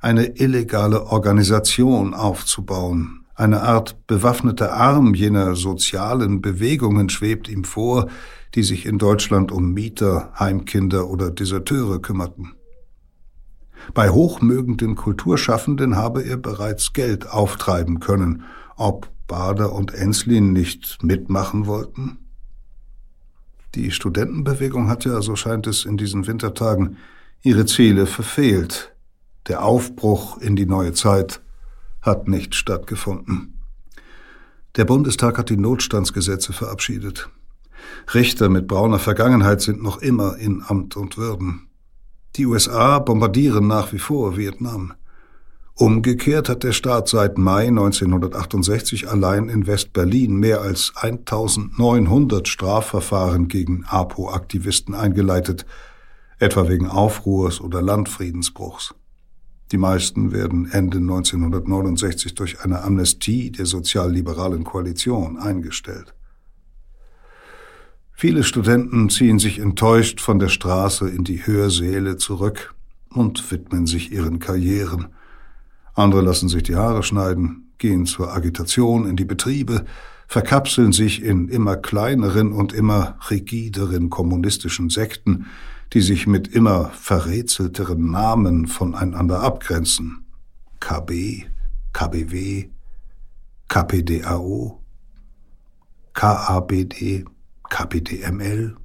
[0.00, 3.26] eine illegale Organisation aufzubauen.
[3.34, 8.08] Eine Art bewaffneter Arm jener sozialen Bewegungen schwebt ihm vor,
[8.54, 12.55] die sich in Deutschland um Mieter, Heimkinder oder Deserteure kümmerten.
[13.94, 18.44] Bei hochmögenden Kulturschaffenden habe er bereits Geld auftreiben können.
[18.76, 22.18] Ob Bader und Enslin nicht mitmachen wollten?
[23.74, 26.96] Die Studentenbewegung hat ja, so scheint es in diesen Wintertagen,
[27.42, 28.94] ihre Ziele verfehlt.
[29.48, 31.40] Der Aufbruch in die neue Zeit
[32.00, 33.60] hat nicht stattgefunden.
[34.76, 37.28] Der Bundestag hat die Notstandsgesetze verabschiedet.
[38.14, 41.65] Richter mit brauner Vergangenheit sind noch immer in Amt und Würden.
[42.36, 44.92] Die USA bombardieren nach wie vor Vietnam.
[45.74, 53.84] Umgekehrt hat der Staat seit Mai 1968 allein in West-Berlin mehr als 1900 Strafverfahren gegen
[53.86, 55.64] APO-Aktivisten eingeleitet,
[56.38, 58.94] etwa wegen Aufruhrs oder Landfriedensbruchs.
[59.72, 66.15] Die meisten werden Ende 1969 durch eine Amnestie der sozialliberalen Koalition eingestellt.
[68.18, 72.74] Viele Studenten ziehen sich enttäuscht von der Straße in die Hörsäle zurück
[73.10, 75.08] und widmen sich ihren Karrieren.
[75.92, 79.84] Andere lassen sich die Haare schneiden, gehen zur Agitation in die Betriebe,
[80.28, 85.44] verkapseln sich in immer kleineren und immer rigideren kommunistischen Sekten,
[85.92, 90.24] die sich mit immer verrätselteren Namen voneinander abgrenzen.
[90.80, 91.44] KB,
[91.92, 92.70] KBW,
[93.68, 94.80] KPDAO,
[96.14, 97.26] KABD,
[97.68, 98.76] KPDML.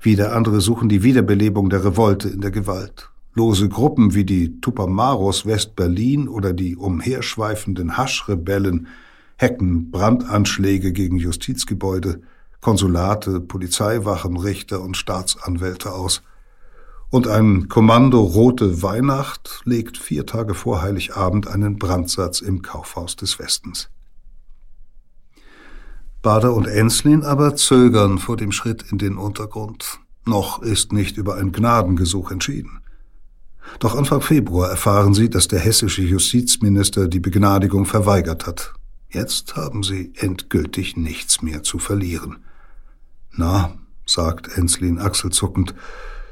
[0.00, 3.10] Wieder andere suchen die Wiederbelebung der Revolte in der Gewalt.
[3.34, 8.88] Lose Gruppen wie die Tupamaros West-Berlin oder die umherschweifenden Haschrebellen
[9.36, 12.20] hecken Brandanschläge gegen Justizgebäude,
[12.60, 16.22] Konsulate, Polizeiwachen, Richter und Staatsanwälte aus.
[17.10, 23.38] Und ein Kommando Rote Weihnacht legt vier Tage vor Heiligabend einen Brandsatz im Kaufhaus des
[23.38, 23.88] Westens.
[26.22, 30.00] Bader und Enslin aber zögern vor dem Schritt in den Untergrund.
[30.24, 32.80] Noch ist nicht über ein Gnadengesuch entschieden.
[33.78, 38.74] Doch Anfang Februar erfahren sie, dass der hessische Justizminister die Begnadigung verweigert hat.
[39.10, 42.38] Jetzt haben sie endgültig nichts mehr zu verlieren.
[43.32, 45.74] Na, sagt Enslin achselzuckend,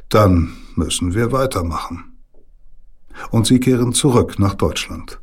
[0.08, 2.16] dann müssen wir weitermachen.
[3.30, 5.20] Und sie kehren zurück nach Deutschland.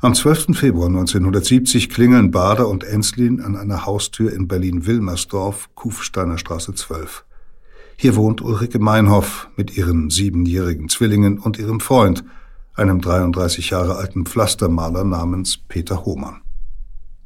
[0.00, 0.56] Am 12.
[0.56, 7.24] Februar 1970 klingeln Bader und Enslin an einer Haustür in Berlin-Wilmersdorf, Kufsteiner Straße 12.
[7.96, 12.22] Hier wohnt Ulrike Meinhoff mit ihren siebenjährigen Zwillingen und ihrem Freund,
[12.74, 16.42] einem 33 Jahre alten Pflastermaler namens Peter Hohmann.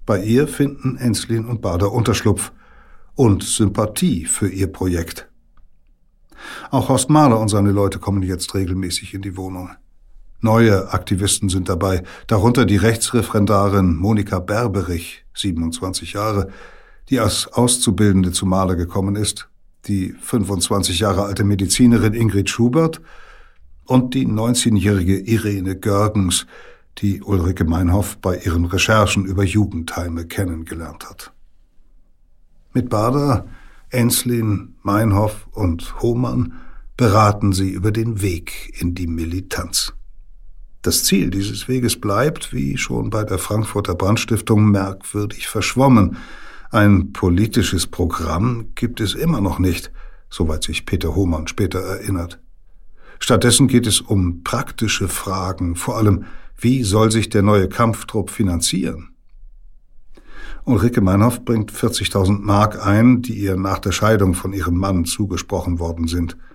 [0.07, 2.53] Bei ihr finden Enslin und Bader Unterschlupf
[3.15, 5.29] und Sympathie für ihr Projekt.
[6.71, 9.73] Auch Horst Mahler und seine Leute kommen jetzt regelmäßig in die Wohnung.
[10.45, 16.49] Neue Aktivisten sind dabei, darunter die Rechtsreferendarin Monika Berberich, 27 Jahre,
[17.11, 19.49] die als Auszubildende zu Maler gekommen ist,
[19.87, 23.01] die 25 Jahre alte Medizinerin Ingrid Schubert
[23.87, 26.47] und die 19-jährige Irene Görgens,
[26.99, 31.33] die Ulrike Meinhoff bei ihren Recherchen über Jugendheime kennengelernt hat.
[32.73, 33.47] Mit Bader,
[33.91, 36.55] Enslin, Meinhoff und Hohmann
[36.97, 39.93] beraten sie über den Weg in die Militanz.
[40.83, 46.17] Das Ziel dieses Weges bleibt, wie schon bei der Frankfurter Brandstiftung, merkwürdig verschwommen.
[46.73, 49.93] Ein politisches Programm gibt es immer noch nicht,
[50.29, 52.41] soweit sich Peter Hohmann später erinnert.
[53.21, 56.25] Stattdessen geht es um praktische Fragen, vor allem,
[56.59, 59.11] wie soll sich der neue Kampftrupp finanzieren?
[60.65, 65.79] Ulrike Meinhoff bringt 40.000 Mark ein, die ihr nach der Scheidung von ihrem Mann zugesprochen
[65.79, 66.37] worden sind–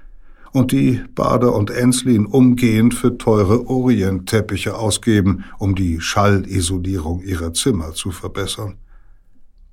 [0.58, 7.94] und die Bader und Enslin umgehend für teure Orientteppiche ausgeben, um die Schallisolierung ihrer Zimmer
[7.94, 8.78] zu verbessern.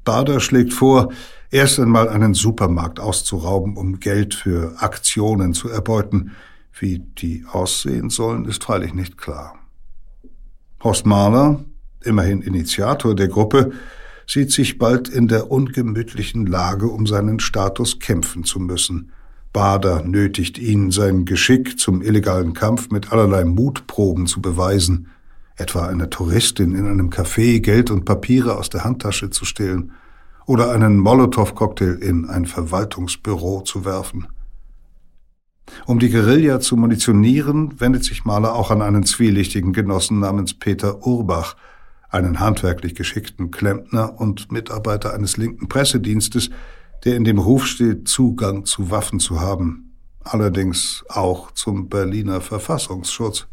[0.05, 1.11] Bader schlägt vor,
[1.51, 6.33] erst einmal einen Supermarkt auszurauben, um Geld für Aktionen zu erbeuten.
[6.79, 9.55] Wie die aussehen sollen, ist freilich nicht klar.
[10.83, 11.65] Horst Mahler,
[12.05, 13.73] immerhin Initiator der Gruppe,
[14.27, 19.11] sieht sich bald in der ungemütlichen Lage, um seinen Status kämpfen zu müssen–
[19.55, 25.07] Bader nötigt ihn, sein Geschick zum illegalen Kampf mit allerlei Mutproben zu beweisen,
[25.57, 29.93] etwa einer Touristin in einem Café Geld und Papiere aus der Handtasche zu stehlen
[30.45, 34.27] oder einen Molotow-Cocktail in ein Verwaltungsbüro zu werfen.
[35.87, 41.07] Um die Guerilla zu munitionieren, wendet sich Mahler auch an einen zwielichtigen Genossen namens Peter
[41.07, 41.55] Urbach,
[42.11, 46.51] einen handwerklich geschickten Klempner und Mitarbeiter eines linken Pressedienstes,
[47.05, 53.47] der in dem Ruf steht, Zugang zu Waffen zu haben, allerdings auch zum Berliner Verfassungsschutz.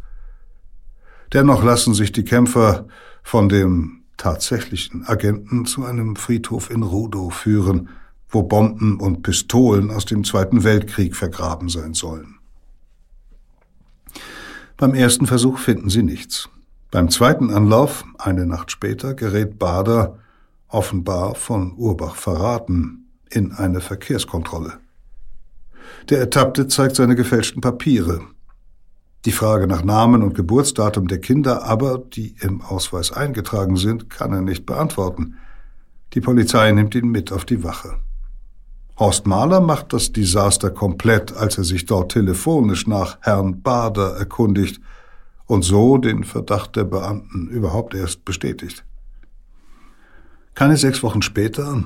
[1.34, 2.88] Dennoch lassen sich die Kämpfer
[3.24, 7.90] von dem tatsächlichen Agenten zu einem Friedhof in Rudow führen,
[8.30, 12.36] wo Bomben und Pistolen aus dem Zweiten Weltkrieg vergraben sein sollen.
[14.78, 16.50] Beim ersten Versuch finden sie nichts.
[16.92, 20.20] Beim zweiten Anlauf, eine Nacht später, gerät Bader,
[20.68, 23.01] offenbar von Urbach verraten,
[23.32, 24.74] in eine Verkehrskontrolle.
[26.10, 28.22] Der Ertappte zeigt seine gefälschten Papiere.
[29.26, 34.34] Die Frage nach Namen und Geburtsdatum der Kinder aber, die im Ausweis eingetragen sind, kann
[34.34, 35.38] er nicht beantworten.
[36.14, 38.00] Die Polizei nimmt ihn mit auf die Wache.
[38.98, 44.82] Horst Mahler macht das Desaster komplett, als er sich dort telefonisch nach Herrn Bader erkundigt
[45.46, 48.84] und so den Verdacht der Beamten überhaupt erst bestätigt.
[50.56, 51.84] Keine sechs Wochen später,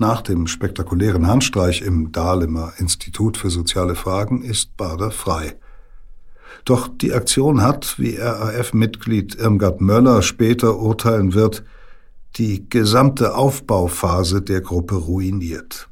[0.00, 5.56] nach dem spektakulären Handstreich im Dahlemer Institut für soziale Fragen, ist Bader frei.
[6.64, 11.64] Doch die Aktion hat, wie RAF-Mitglied Irmgard Möller später urteilen wird,
[12.36, 15.88] die gesamte Aufbauphase der Gruppe ruiniert.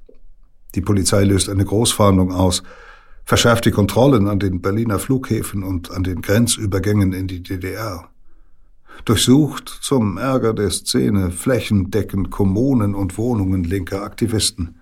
[0.74, 2.62] Die Polizei löst eine Großfahndung aus,
[3.24, 8.08] verschärft die Kontrollen an den Berliner Flughäfen und an den Grenzübergängen in die DDR,
[9.04, 14.76] durchsucht zum Ärger der Szene flächendeckend Kommunen und Wohnungen linker Aktivisten.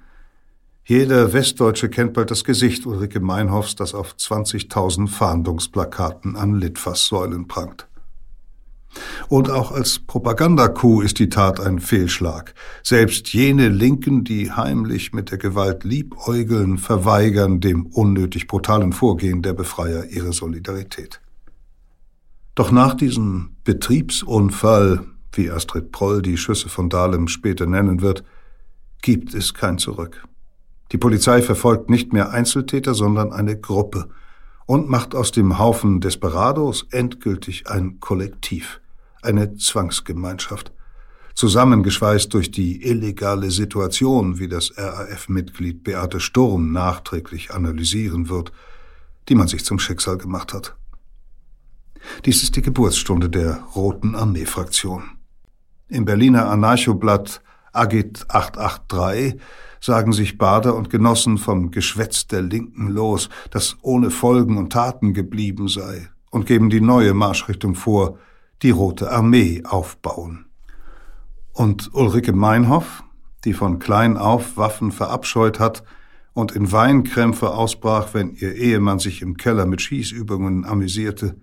[0.84, 7.88] Jeder Westdeutsche kennt bald das Gesicht Ulrike Meinhoffs, das auf 20.000 Fahndungsplakaten an Litfaßsäulen prangt.
[9.28, 12.54] Und auch als Propagandakuh ist die Tat ein Fehlschlag.
[12.82, 19.54] Selbst jene Linken, die heimlich mit der Gewalt liebäugeln, verweigern dem unnötig brutalen Vorgehen der
[19.54, 21.20] Befreier ihre Solidarität.
[22.54, 28.22] Doch nach diesem Betriebsunfall, wie Astrid Proll die Schüsse von Dahlem später nennen wird,
[29.02, 30.24] gibt es kein Zurück.
[30.92, 34.08] Die Polizei verfolgt nicht mehr Einzeltäter, sondern eine Gruppe
[34.66, 38.80] und macht aus dem Haufen Desperados endgültig ein Kollektiv,
[39.20, 40.70] eine Zwangsgemeinschaft,
[41.34, 48.52] zusammengeschweißt durch die illegale Situation, wie das RAF-Mitglied Beate Sturm nachträglich analysieren wird,
[49.28, 50.76] die man sich zum Schicksal gemacht hat.
[52.24, 55.04] Dies ist die Geburtsstunde der Roten Armee-Fraktion.
[55.88, 57.42] Im Berliner Anarchoblatt
[57.72, 59.40] Agit 883
[59.80, 65.14] sagen sich Bader und Genossen vom Geschwätz der Linken los, das ohne Folgen und Taten
[65.14, 68.18] geblieben sei, und geben die neue Marschrichtung vor,
[68.62, 70.46] die Rote Armee aufbauen.
[71.52, 73.04] Und Ulrike Meinhoff,
[73.44, 75.84] die von klein auf Waffen verabscheut hat
[76.32, 81.36] und in Weinkrämpfe ausbrach, wenn ihr Ehemann sich im Keller mit Schießübungen amüsierte,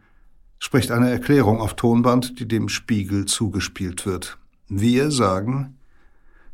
[0.64, 4.38] spricht eine Erklärung auf Tonband, die dem Spiegel zugespielt wird.
[4.70, 5.76] Wir sagen,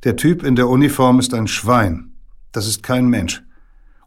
[0.03, 2.14] der Typ in der Uniform ist ein Schwein.
[2.51, 3.43] Das ist kein Mensch.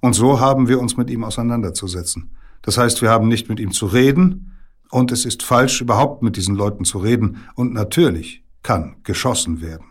[0.01, 2.33] Und so haben wir uns mit ihm auseinanderzusetzen.
[2.63, 4.57] Das heißt, wir haben nicht mit ihm zu reden,
[4.91, 9.87] und es ist falsch, überhaupt mit diesen Leuten zu reden, und natürlich kann geschossen werden.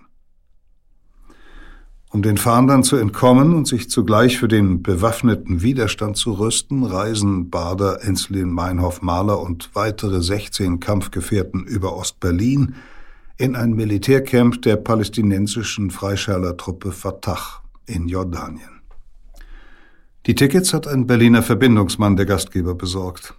[2.13, 7.49] Um den Fahndern zu entkommen und sich zugleich für den bewaffneten Widerstand zu rüsten, reisen
[7.49, 12.75] Bader, Enslin, Meinhof, Mahler und weitere 16 Kampfgefährten über Ostberlin
[13.37, 18.81] in ein Militärcamp der palästinensischen Freischärlertruppe Fatah in Jordanien.
[20.25, 23.35] Die Tickets hat ein Berliner Verbindungsmann der Gastgeber besorgt.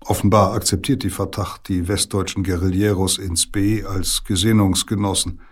[0.00, 5.38] Offenbar akzeptiert die Fatah die westdeutschen Guerilleros ins B als Gesinnungsgenossen–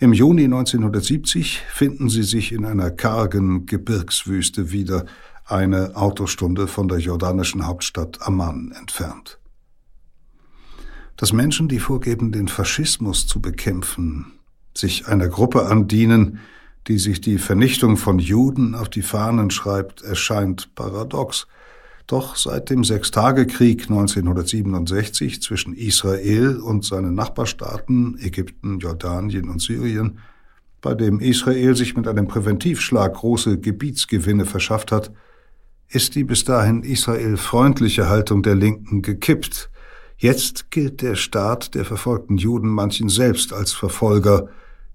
[0.00, 5.06] im Juni 1970 finden sie sich in einer kargen Gebirgswüste wieder,
[5.46, 9.38] eine Autostunde von der jordanischen Hauptstadt Amman entfernt.
[11.16, 14.32] Dass Menschen, die vorgeben, den Faschismus zu bekämpfen,
[14.74, 16.40] sich einer Gruppe andienen,
[16.88, 21.46] die sich die Vernichtung von Juden auf die Fahnen schreibt, erscheint paradox–
[22.06, 30.18] doch seit dem Sechstagekrieg 1967 zwischen Israel und seinen Nachbarstaaten Ägypten, Jordanien und Syrien,
[30.82, 35.10] bei dem Israel sich mit einem Präventivschlag große Gebietsgewinne verschafft hat,
[35.88, 39.70] ist die bis dahin israelfreundliche Haltung der Linken gekippt.
[40.18, 44.48] Jetzt gilt der Staat der verfolgten Juden manchen selbst als Verfolger,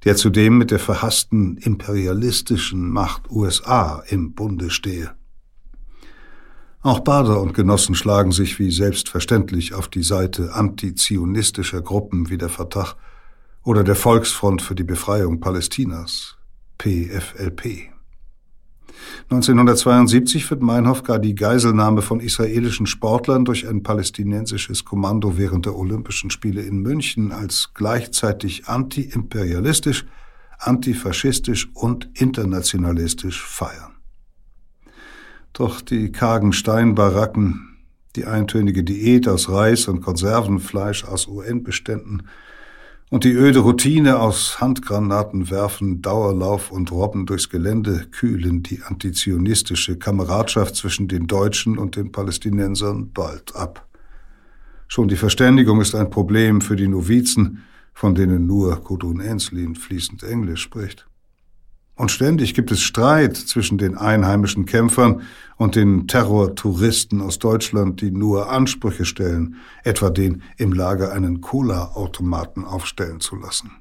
[0.03, 5.18] der zudem mit der verhassten imperialistischen Macht USA im Bunde stehe.
[6.81, 12.47] Auch Bader und Genossen schlagen sich wie selbstverständlich auf die Seite antizionistischer Gruppen wie der
[12.47, 12.95] Fatah
[13.65, 16.37] oder der Volksfront für die Befreiung Palästinas,
[16.77, 17.89] PFLP.
[19.23, 25.75] 1972 wird Meinhof gar die Geiselnahme von israelischen Sportlern durch ein palästinensisches Kommando während der
[25.75, 30.05] Olympischen Spiele in München als gleichzeitig antiimperialistisch,
[30.57, 33.98] antifaschistisch und internationalistisch feiern.
[35.59, 37.75] Doch die kargen Steinbaracken,
[38.15, 42.23] die eintönige Diät aus Reis und Konservenfleisch aus UN-Beständen
[43.09, 49.99] und die öde Routine aus Handgranaten werfen, Dauerlauf und Robben durchs Gelände kühlen die antizionistische
[49.99, 53.85] Kameradschaft zwischen den Deutschen und den Palästinensern bald ab.
[54.87, 60.23] Schon die Verständigung ist ein Problem für die Novizen, von denen nur Gudrun Enslin fließend
[60.23, 61.09] Englisch spricht.
[61.99, 65.23] Und ständig gibt es Streit zwischen den einheimischen Kämpfern
[65.57, 72.63] und den Terrortouristen aus Deutschland, die nur Ansprüche stellen, etwa den im Lager einen Cola-Automaten
[72.63, 73.71] aufstellen zu lassen.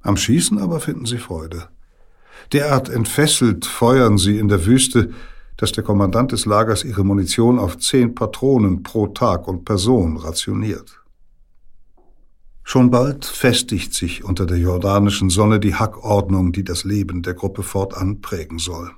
[0.00, 1.70] Am Schießen aber finden sie Freude.
[2.52, 5.10] Derart entfesselt feuern sie in der Wüste,
[5.56, 11.00] dass der Kommandant des Lagers ihre Munition auf zehn Patronen pro Tag und Person rationiert.
[12.70, 17.62] Schon bald festigt sich unter der jordanischen Sonne die Hackordnung, die das Leben der Gruppe
[17.62, 18.90] fortan prägen soll.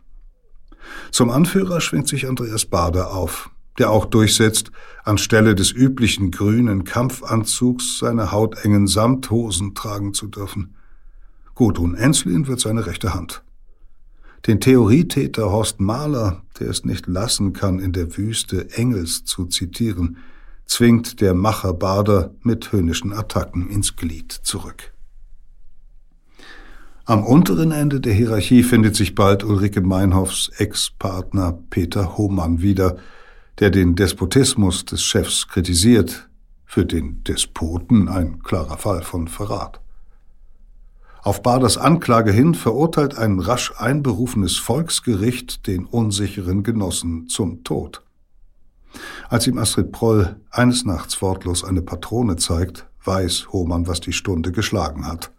[1.12, 4.72] Zum Anführer schwingt sich Andreas Bader auf, der auch durchsetzt,
[5.04, 10.74] anstelle des üblichen grünen Kampfanzugs seine hautengen Samthosen tragen zu dürfen.
[11.54, 13.44] Gudrun Enslin wird seine rechte Hand.
[14.48, 20.16] Den Theorietäter Horst Mahler, der es nicht lassen kann, in der Wüste Engels zu zitieren,
[20.70, 24.94] zwingt der Macher Bader mit höhnischen Attacken ins Glied zurück.
[27.04, 32.98] Am unteren Ende der Hierarchie findet sich bald Ulrike Meinhoffs Ex-Partner Peter Hohmann wieder,
[33.58, 36.28] der den Despotismus des Chefs kritisiert,
[36.64, 39.80] für den Despoten ein klarer Fall von Verrat.
[41.22, 48.02] Auf Baders Anklage hin verurteilt ein rasch einberufenes Volksgericht den unsicheren Genossen zum Tod.
[49.28, 54.52] Als ihm Astrid Proll eines Nachts wortlos eine Patrone zeigt, weiß Hohmann, was die Stunde
[54.52, 55.32] geschlagen hat.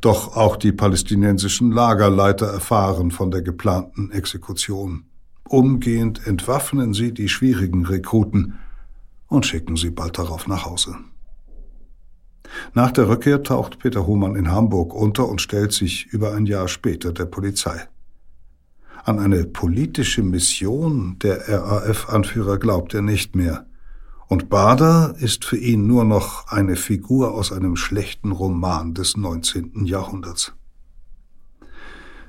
[0.00, 5.06] Doch auch die palästinensischen Lagerleiter erfahren von der geplanten Exekution.
[5.48, 8.58] Umgehend entwaffnen sie die schwierigen Rekruten
[9.28, 10.96] und schicken sie bald darauf nach Hause.
[12.74, 16.68] Nach der Rückkehr taucht Peter Hohmann in Hamburg unter und stellt sich über ein Jahr
[16.68, 17.88] später der Polizei.
[19.06, 23.64] An eine politische Mission der RAF-Anführer glaubt er nicht mehr.
[24.26, 29.84] Und Bader ist für ihn nur noch eine Figur aus einem schlechten Roman des 19.
[29.84, 30.54] Jahrhunderts.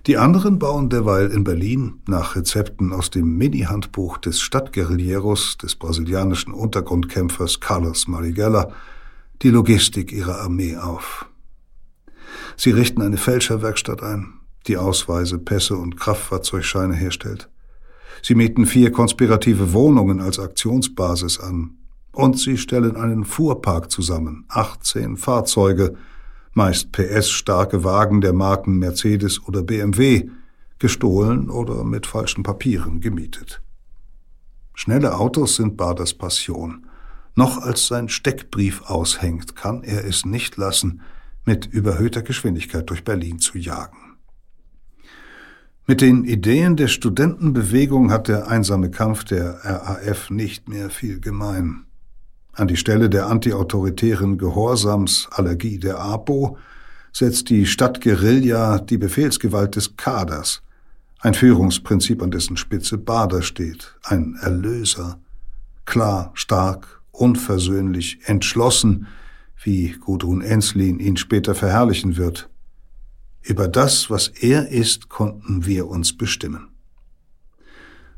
[0.05, 6.53] Die anderen bauen derweil in Berlin nach Rezepten aus dem Mini-Handbuch des Stadtguerilleros des brasilianischen
[6.53, 8.71] Untergrundkämpfers Carlos Marighella
[9.41, 11.25] die Logistik ihrer Armee auf.
[12.55, 14.36] Sie richten eine Fälscherwerkstatt ein,
[14.68, 17.49] die Ausweise, Pässe und Kraftfahrzeugscheine herstellt.
[18.22, 21.78] Sie mieten vier konspirative Wohnungen als Aktionsbasis an.
[22.11, 25.95] Und sie stellen einen Fuhrpark zusammen, 18 Fahrzeuge,
[26.53, 30.30] meist PS-starke Wagen der Marken Mercedes oder BMW,
[30.80, 33.61] gestohlen oder mit falschen Papieren gemietet.
[34.74, 36.88] Schnelle Autos sind Baders Passion.
[37.36, 41.01] Noch als sein Steckbrief aushängt, kann er es nicht lassen,
[41.45, 44.07] mit überhöhter Geschwindigkeit durch Berlin zu jagen.
[45.89, 51.85] Mit den Ideen der Studentenbewegung hat der einsame Kampf der RAF nicht mehr viel gemein.
[52.51, 56.57] An die Stelle der antiautoritären Gehorsamsallergie der APO
[57.13, 60.61] setzt die Stadtguerilla die Befehlsgewalt des Kaders,
[61.21, 65.21] ein Führungsprinzip, an dessen Spitze Bader steht, ein Erlöser,
[65.85, 69.07] klar, stark, unversöhnlich, entschlossen,
[69.63, 72.49] wie Gudrun Enslin ihn später verherrlichen wird,
[73.47, 76.67] über das, was er ist, konnten wir uns bestimmen.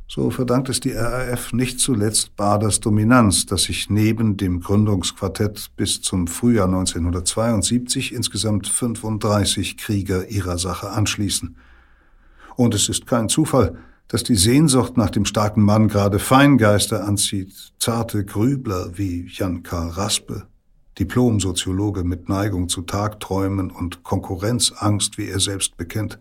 [0.08, 6.02] So verdankt es die RAF nicht zuletzt Baders Dominanz, dass sich neben dem Gründungsquartett bis
[6.02, 11.56] zum Frühjahr 1972 insgesamt 35 Krieger ihrer Sache anschließen.
[12.56, 13.78] Und es ist kein Zufall,
[14.08, 19.90] dass die Sehnsucht nach dem starken Mann gerade Feingeister anzieht, zarte Grübler wie Jan Karl
[19.90, 20.48] Raspe,
[21.00, 26.20] Diplomsoziologe mit Neigung zu Tagträumen und Konkurrenzangst, wie er selbst bekennt,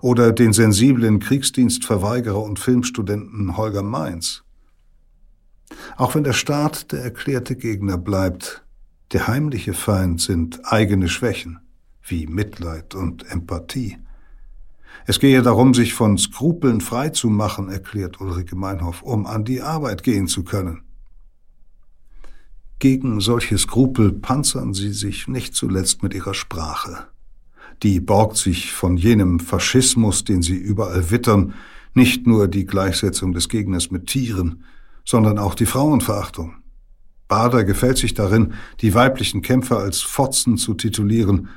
[0.00, 4.44] oder den sensiblen Kriegsdienstverweigerer und Filmstudenten Holger Mainz.
[5.96, 8.64] Auch wenn der Staat der erklärte Gegner bleibt,
[9.12, 11.60] der heimliche Feind sind eigene Schwächen,
[12.02, 13.98] wie Mitleid und Empathie.
[15.06, 19.62] Es gehe darum, sich von Skrupeln frei zu machen, erklärt Ulrike Meinhoff, um an die
[19.62, 20.82] Arbeit gehen zu können.
[22.80, 27.08] Gegen solche Skrupel panzern sie sich nicht zuletzt mit ihrer Sprache.
[27.82, 31.52] Die borgt sich von jenem Faschismus, den sie überall wittern,
[31.92, 34.64] nicht nur die Gleichsetzung des Gegners mit Tieren,
[35.04, 36.54] sondern auch die Frauenverachtung.
[37.28, 41.48] Bader gefällt sich darin, die weiblichen Kämpfer als Fotzen zu titulieren,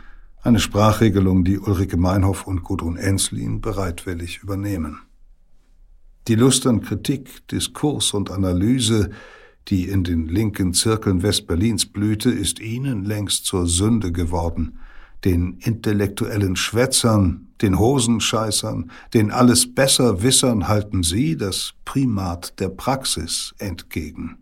[0.42, 5.00] eine Sprachregelung, die Ulrike Meinhoff und Gudrun Enslin bereitwillig übernehmen.
[6.28, 9.12] Die Lust an Kritik, Diskurs und Analyse,
[9.70, 14.80] die in den linken Zirkeln Westberlins blühte, ist ihnen längst zur Sünde geworden.
[15.24, 23.56] Den intellektuellen Schwätzern, den Hosenscheißern, den alles besser Wissern halten sie das Primat der Praxis
[23.58, 24.38] entgegen.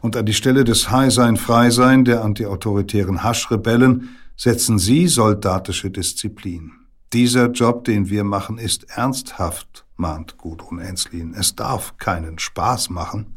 [0.00, 6.72] Und an die Stelle des High-Sein-Frei-Sein der antiautoritären Haschrebellen setzen Sie soldatische Disziplin.
[7.12, 11.34] Dieser Job, den wir machen, ist ernsthaft, mahnt Gudrun Enslin.
[11.34, 13.35] Es darf keinen Spaß machen.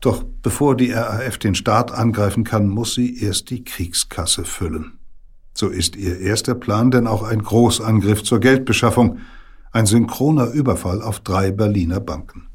[0.00, 4.98] Doch bevor die RAF den Staat angreifen kann, muss sie erst die Kriegskasse füllen.
[5.54, 9.18] So ist ihr erster Plan denn auch ein Großangriff zur Geldbeschaffung,
[9.72, 12.48] ein synchroner Überfall auf drei Berliner Banken.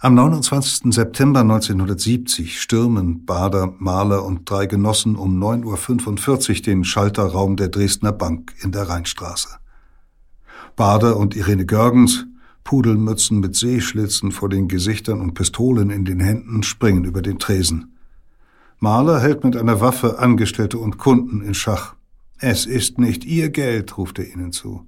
[0.00, 0.94] Am 29.
[0.94, 8.12] September 1970 stürmen Bader, Mahler und drei Genossen um 9.45 Uhr den Schalterraum der Dresdner
[8.12, 9.48] Bank in der Rheinstraße.
[10.76, 12.26] Bader und Irene Görgens,
[12.68, 17.96] Pudelmützen mit Seeschlitzen vor den Gesichtern und Pistolen in den Händen, springen über den Tresen.
[18.78, 21.94] Mahler hält mit einer Waffe Angestellte und Kunden in Schach.
[22.36, 24.86] Es ist nicht Ihr Geld, ruft er ihnen zu.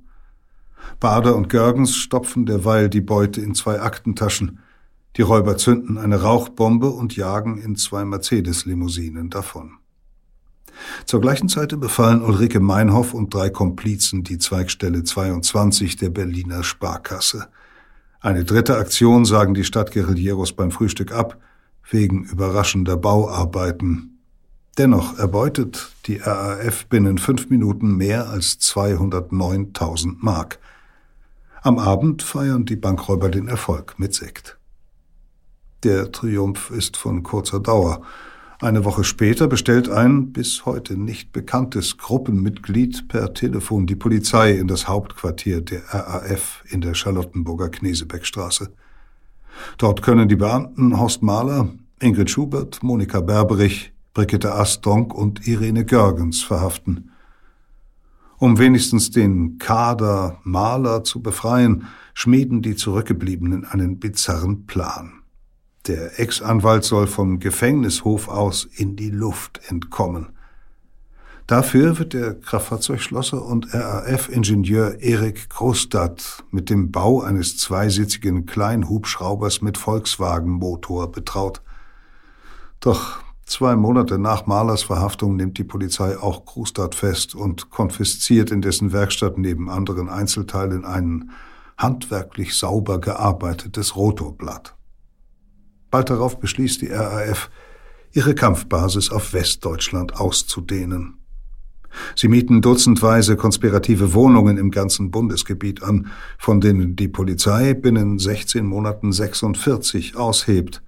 [1.01, 4.59] Bader und Görgens stopfen derweil die Beute in zwei Aktentaschen.
[5.16, 9.78] Die Räuber zünden eine Rauchbombe und jagen in zwei Mercedes-Limousinen davon.
[11.07, 17.49] Zur gleichen Zeit befallen Ulrike Meinhoff und drei Komplizen die Zweigstelle 22 der Berliner Sparkasse.
[18.22, 21.38] Eine dritte Aktion sagen die Stadtguerilleros beim Frühstück ab,
[21.88, 24.18] wegen überraschender Bauarbeiten.
[24.76, 30.58] Dennoch erbeutet die RAF binnen fünf Minuten mehr als 209.000 Mark.
[31.62, 34.58] Am Abend feiern die Bankräuber den Erfolg mit Sekt.
[35.82, 38.02] Der Triumph ist von kurzer Dauer.
[38.62, 44.66] Eine Woche später bestellt ein bis heute nicht bekanntes Gruppenmitglied per Telefon die Polizei in
[44.66, 48.70] das Hauptquartier der RAF in der Charlottenburger Knesebeckstraße.
[49.78, 56.42] Dort können die Beamten Horst Mahler, Ingrid Schubert, Monika Berberich, Brigitte Astronk und Irene Görgens
[56.42, 57.12] verhaften.
[58.36, 65.19] Um wenigstens den Kader Mahler zu befreien, schmieden die Zurückgebliebenen einen bizarren Plan.
[65.91, 70.28] Der Ex-Anwalt soll vom Gefängnishof aus in die Luft entkommen.
[71.49, 79.78] Dafür wird der Kraftfahrzeugschlosser und RAF-Ingenieur Erik Großstadt mit dem Bau eines zweisitzigen Kleinhubschraubers mit
[79.78, 81.61] Volkswagen-Motor betraut.
[82.78, 88.62] Doch zwei Monate nach Mahlers Verhaftung nimmt die Polizei auch Großstadt fest und konfisziert in
[88.62, 91.32] dessen Werkstatt neben anderen Einzelteilen ein
[91.76, 94.76] handwerklich sauber gearbeitetes Rotorblatt.
[95.91, 97.51] Bald darauf beschließt die RAF,
[98.12, 101.18] ihre Kampfbasis auf Westdeutschland auszudehnen.
[102.14, 106.07] Sie mieten dutzendweise konspirative Wohnungen im ganzen Bundesgebiet an,
[106.38, 110.82] von denen die Polizei binnen 16 Monaten 46 aushebt,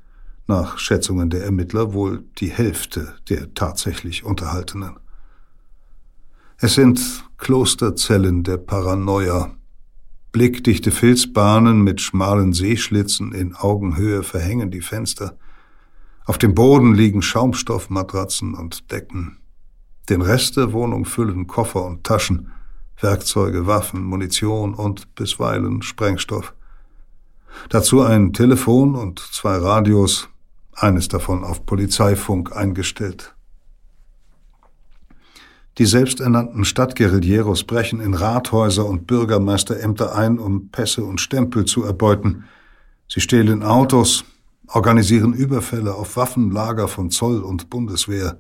[0.47, 4.97] nach Schätzungen der Ermittler wohl die Hälfte der tatsächlich Unterhaltenen.
[6.59, 9.57] Es sind Klosterzellen der Paranoia,
[10.33, 15.37] blickdichte Filzbahnen mit schmalen Seeschlitzen in Augenhöhe verhängen die Fenster.
[16.25, 19.39] Auf dem Boden liegen Schaumstoffmatratzen und Decken.
[20.09, 22.51] Den Rest der Wohnung füllen Koffer und Taschen,
[23.01, 26.55] Werkzeuge, Waffen, Munition und bisweilen Sprengstoff.
[27.69, 30.29] Dazu ein Telefon und zwei Radios,
[30.73, 33.35] eines davon auf Polizeifunk eingestellt.
[35.79, 42.45] Die selbsternannten Stadtguerilleros brechen in Rathäuser und Bürgermeisterämter ein, um Pässe und Stempel zu erbeuten.
[43.09, 44.25] Sie stehlen Autos,
[44.67, 48.39] organisieren Überfälle auf Waffenlager von Zoll und Bundeswehr.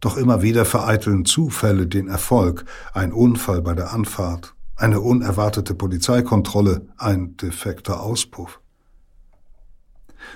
[0.00, 6.88] Doch immer wieder vereiteln Zufälle den Erfolg, ein Unfall bei der Anfahrt, eine unerwartete Polizeikontrolle,
[6.98, 8.60] ein defekter Auspuff.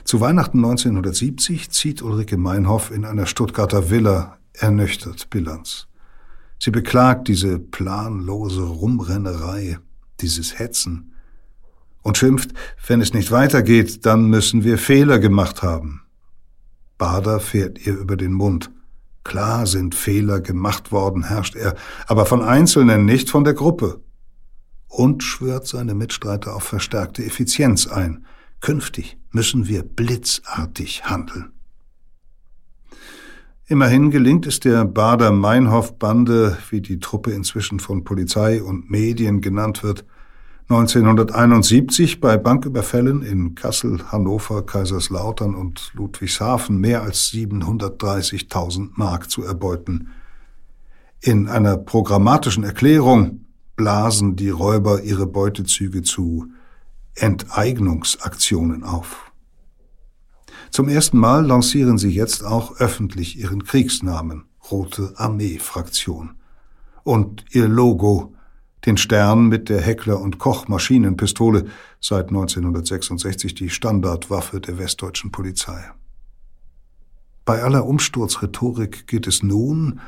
[0.05, 5.89] Zu Weihnachten 1970 zieht Ulrike Meinhoff in einer Stuttgarter Villa ernüchtert Bilanz.
[6.67, 9.79] Sie beklagt diese planlose Rumrennerei,
[10.21, 11.13] dieses Hetzen
[12.03, 12.55] und schimpft,
[12.89, 16.03] wenn es nicht weitergeht, dann müssen wir Fehler gemacht haben.
[16.99, 18.73] Bader fährt ihr über den Mund.
[19.23, 21.77] Klar sind Fehler gemacht worden, herrscht er,
[22.09, 24.01] aber von Einzelnen, nicht von der Gruppe.
[24.89, 28.27] Und schwört seine Mitstreiter auf verstärkte Effizienz ein.
[28.61, 31.53] Künftig müssen wir blitzartig handeln.
[33.69, 40.05] Immerhin gelingt es der Bader-Meinhof-Bande, wie die Truppe inzwischen von Polizei und Medien genannt wird,
[40.69, 50.11] 1971 bei Banküberfällen in Kassel, Hannover, Kaiserslautern und Ludwigshafen mehr als 730.000 Mark zu erbeuten.
[51.21, 56.47] In einer programmatischen Erklärung blasen die Räuber ihre Beutezüge zu
[57.17, 59.26] Enteignungsaktionen auf.
[60.77, 66.35] Zum ersten Mal lancieren sie jetzt auch öffentlich ihren Kriegsnamen Rote Armee Fraktion
[67.03, 68.35] und ihr Logo
[68.85, 71.65] den Stern mit der Heckler und Koch Maschinenpistole,
[71.99, 75.83] seit 1966 die Standardwaffe der westdeutschen Polizei.
[77.47, 80.01] Bei aller Umsturzrhetorik geht es nun,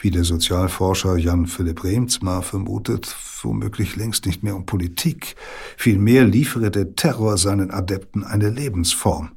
[0.00, 3.12] wie der Sozialforscher Jan Philipp Remzmar vermutet,
[3.42, 5.34] womöglich längst nicht mehr um Politik.
[5.76, 9.32] Vielmehr liefere der Terror seinen Adepten eine Lebensform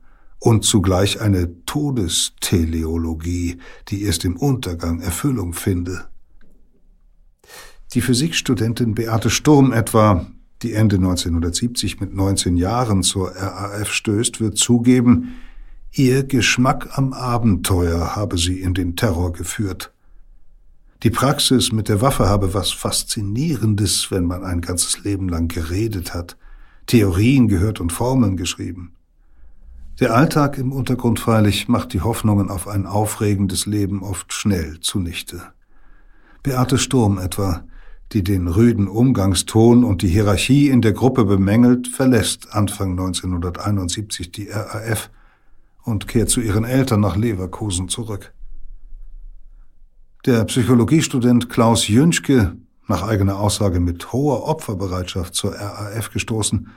[0.45, 6.05] und zugleich eine Todesteleologie, die erst im Untergang Erfüllung finde.
[7.95, 10.27] Die Physikstudentin Beate Sturm etwa,
[10.61, 15.33] die Ende 1970 mit 19 Jahren zur RAF stößt, wird zugeben,
[15.91, 19.93] ihr Geschmack am Abenteuer habe sie in den Terror geführt.
[21.01, 26.13] Die Praxis mit der Waffe habe was Faszinierendes, wenn man ein ganzes Leben lang geredet
[26.13, 26.37] hat,
[26.85, 28.94] Theorien gehört und Formeln geschrieben.
[30.01, 35.41] Der Alltag im Untergrund freilich macht die Hoffnungen auf ein aufregendes Leben oft schnell zunichte.
[36.43, 37.63] Beate Sturm etwa,
[38.11, 44.49] die den rüden Umgangston und die Hierarchie in der Gruppe bemängelt, verlässt Anfang 1971 die
[44.49, 45.09] RAF
[45.83, 48.33] und kehrt zu ihren Eltern nach Leverkusen zurück.
[50.25, 56.67] Der Psychologiestudent Klaus Jünschke, nach eigener Aussage mit hoher Opferbereitschaft zur RAF gestoßen,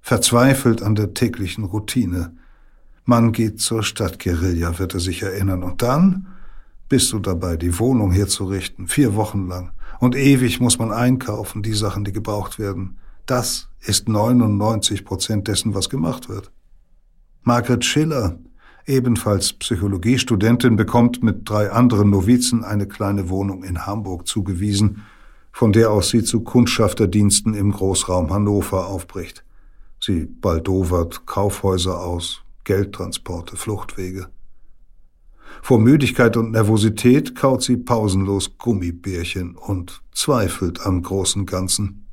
[0.00, 2.36] verzweifelt an der täglichen Routine.
[3.04, 6.26] Man geht zur Stadtguerilla, wird er sich erinnern, und dann
[6.88, 9.72] bist du dabei, die Wohnung herzurichten, vier Wochen lang.
[10.00, 12.98] Und ewig muss man einkaufen, die Sachen, die gebraucht werden.
[13.26, 16.50] Das ist 99 Prozent dessen, was gemacht wird.
[17.42, 18.38] Margaret Schiller,
[18.86, 25.02] ebenfalls Psychologiestudentin, bekommt mit drei anderen Novizen eine kleine Wohnung in Hamburg zugewiesen,
[25.52, 29.44] von der aus sie zu Kundschafterdiensten im Großraum Hannover aufbricht.
[30.00, 34.28] Sie baldowert Kaufhäuser aus, Geldtransporte, Fluchtwege.
[35.62, 42.06] Vor Müdigkeit und Nervosität kaut sie pausenlos Gummibärchen und zweifelt am großen Ganzen.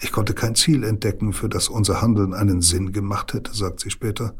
[0.00, 3.90] Ich konnte kein Ziel entdecken, für das unser Handeln einen Sinn gemacht hätte, sagt sie
[3.90, 4.34] später.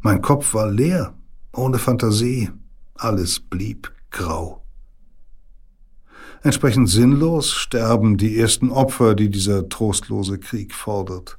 [0.00, 1.14] Mein Kopf war leer,
[1.52, 2.50] ohne Fantasie,
[2.94, 4.62] alles blieb grau.
[6.42, 11.38] Entsprechend sinnlos sterben die ersten Opfer, die dieser trostlose Krieg fordert.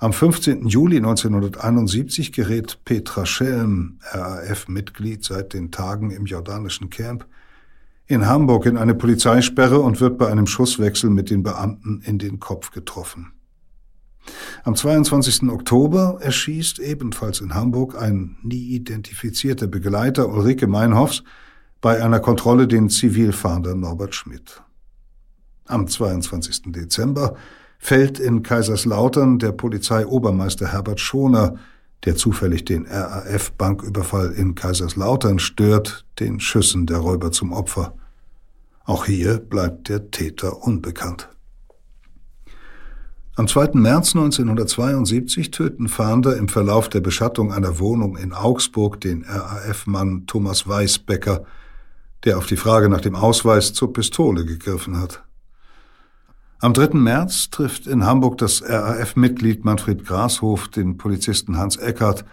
[0.00, 0.68] Am 15.
[0.68, 7.26] Juli 1971 gerät Petra Schelm, RAF-Mitglied seit den Tagen im jordanischen Camp,
[8.06, 12.38] in Hamburg in eine Polizeisperre und wird bei einem Schusswechsel mit den Beamten in den
[12.38, 13.32] Kopf getroffen.
[14.62, 15.50] Am 22.
[15.50, 21.24] Oktober erschießt ebenfalls in Hamburg ein nie identifizierter Begleiter Ulrike Meinhoffs
[21.80, 24.62] bei einer Kontrolle den Zivilfahnder Norbert Schmidt.
[25.66, 26.72] Am 22.
[26.72, 27.36] Dezember
[27.78, 31.56] fällt in Kaiserslautern der Polizeiobermeister Herbert Schoner,
[32.04, 37.94] der zufällig den RAF-Banküberfall in Kaiserslautern stört, den Schüssen der Räuber zum Opfer.
[38.84, 41.28] Auch hier bleibt der Täter unbekannt.
[43.36, 43.70] Am 2.
[43.74, 50.66] März 1972 töten Fahnder im Verlauf der Beschattung einer Wohnung in Augsburg den RAF-Mann Thomas
[50.66, 51.44] Weisbecker,
[52.24, 55.22] der auf die Frage nach dem Ausweis zur Pistole gegriffen hat.
[56.60, 56.98] Am 3.
[56.98, 62.24] März trifft in Hamburg das RAF-Mitglied Manfred Grashof den Polizisten Hans Eckert,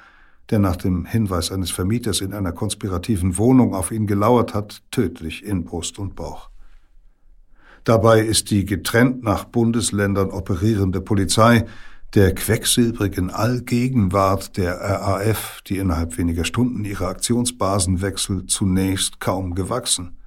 [0.49, 5.45] der nach dem Hinweis eines Vermieters in einer konspirativen Wohnung auf ihn gelauert hat, tödlich
[5.45, 6.49] in Brust und Bauch.
[7.83, 11.67] Dabei ist die getrennt nach Bundesländern operierende Polizei
[12.15, 20.17] der quecksilbrigen Allgegenwart der RAF, die innerhalb weniger Stunden ihre Aktionsbasen wechselt, zunächst kaum gewachsen.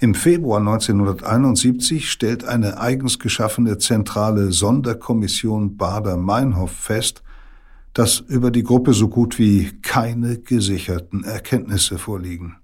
[0.00, 7.24] Im Februar 1971 stellt eine eigens geschaffene zentrale Sonderkommission Bader-Meinhof fest,
[7.94, 12.58] dass über die Gruppe so gut wie keine gesicherten Erkenntnisse vorliegen.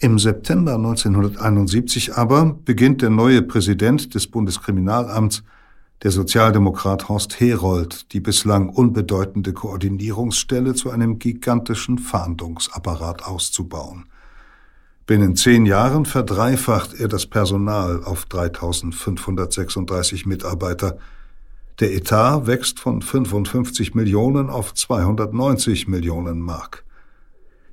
[0.00, 5.44] Im September 1971 aber beginnt der neue Präsident des Bundeskriminalamts,
[6.02, 14.09] der Sozialdemokrat Horst Herold, die bislang unbedeutende Koordinierungsstelle zu einem gigantischen Fahndungsapparat auszubauen.
[15.10, 20.98] Binnen zehn Jahren verdreifacht er das Personal auf 3536 Mitarbeiter.
[21.80, 26.84] Der Etat wächst von 55 Millionen auf 290 Millionen Mark.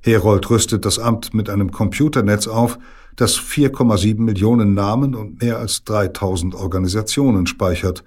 [0.00, 2.76] Herold rüstet das Amt mit einem Computernetz auf,
[3.14, 8.02] das 4,7 Millionen Namen und mehr als 3000 Organisationen speichert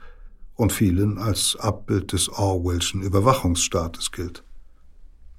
[0.55, 4.43] und vielen als Abbild des Orwellschen Überwachungsstaates gilt.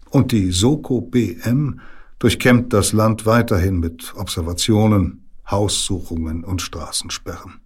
[0.09, 1.79] Und die Soko BM
[2.23, 7.61] durchkämmt das Land weiterhin mit Observationen, Haussuchungen und Straßensperren.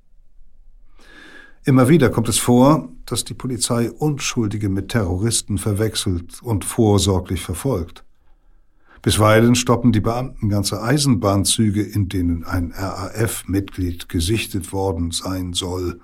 [1.65, 8.03] Immer wieder kommt es vor, dass die Polizei Unschuldige mit Terroristen verwechselt und vorsorglich verfolgt.
[9.03, 16.01] Bisweilen stoppen die Beamten ganze Eisenbahnzüge, in denen ein RAF-Mitglied gesichtet worden sein soll,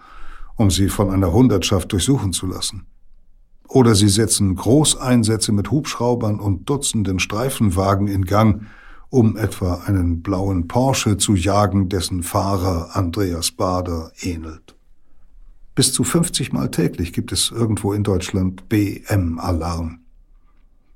[0.56, 2.86] um sie von einer Hundertschaft durchsuchen zu lassen.
[3.68, 8.66] Oder sie setzen Großeinsätze mit Hubschraubern und Dutzenden Streifenwagen in Gang,
[9.08, 14.74] um etwa einen blauen Porsche zu jagen, dessen Fahrer Andreas Bader ähnelt.
[15.74, 20.00] Bis zu 50 Mal täglich gibt es irgendwo in Deutschland BM-Alarm.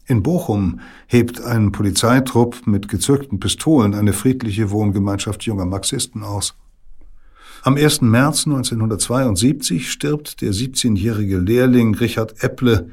[0.07, 6.55] In Bochum hebt ein Polizeitrupp mit gezückten Pistolen eine friedliche Wohngemeinschaft junger Marxisten aus.
[7.67, 8.03] Am 1.
[8.03, 12.91] März 1972 stirbt der 17-jährige Lehrling Richard Epple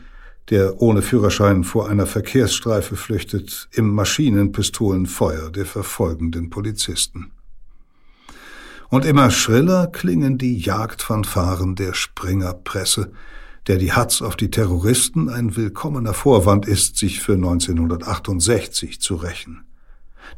[0.49, 7.29] der ohne Führerschein vor einer Verkehrsstreife flüchtet, im Maschinenpistolenfeuer der verfolgenden Polizisten.
[8.89, 13.11] Und immer schriller klingen die Jagdfanfaren der Springerpresse,
[13.67, 19.65] der die Hatz auf die Terroristen ein willkommener Vorwand ist, sich für 1968 zu rächen.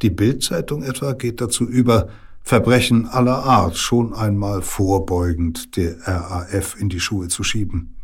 [0.01, 2.09] Die Bildzeitung etwa geht dazu über,
[2.47, 7.95] Verbrechen aller Art schon einmal vorbeugend der RAF in die Schuhe zu schieben.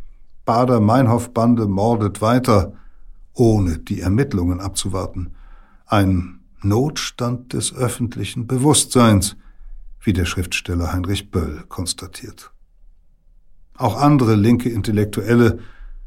[0.46, 2.72] Bader-Meinhof-Bande mordet weiter,
[3.34, 5.36] ohne die Ermittlungen abzuwarten.
[5.86, 9.36] Ein Notstand des öffentlichen Bewusstseins,
[10.00, 12.50] wie der Schriftsteller Heinrich Böll konstatiert.
[13.76, 15.60] Auch andere linke Intellektuelle,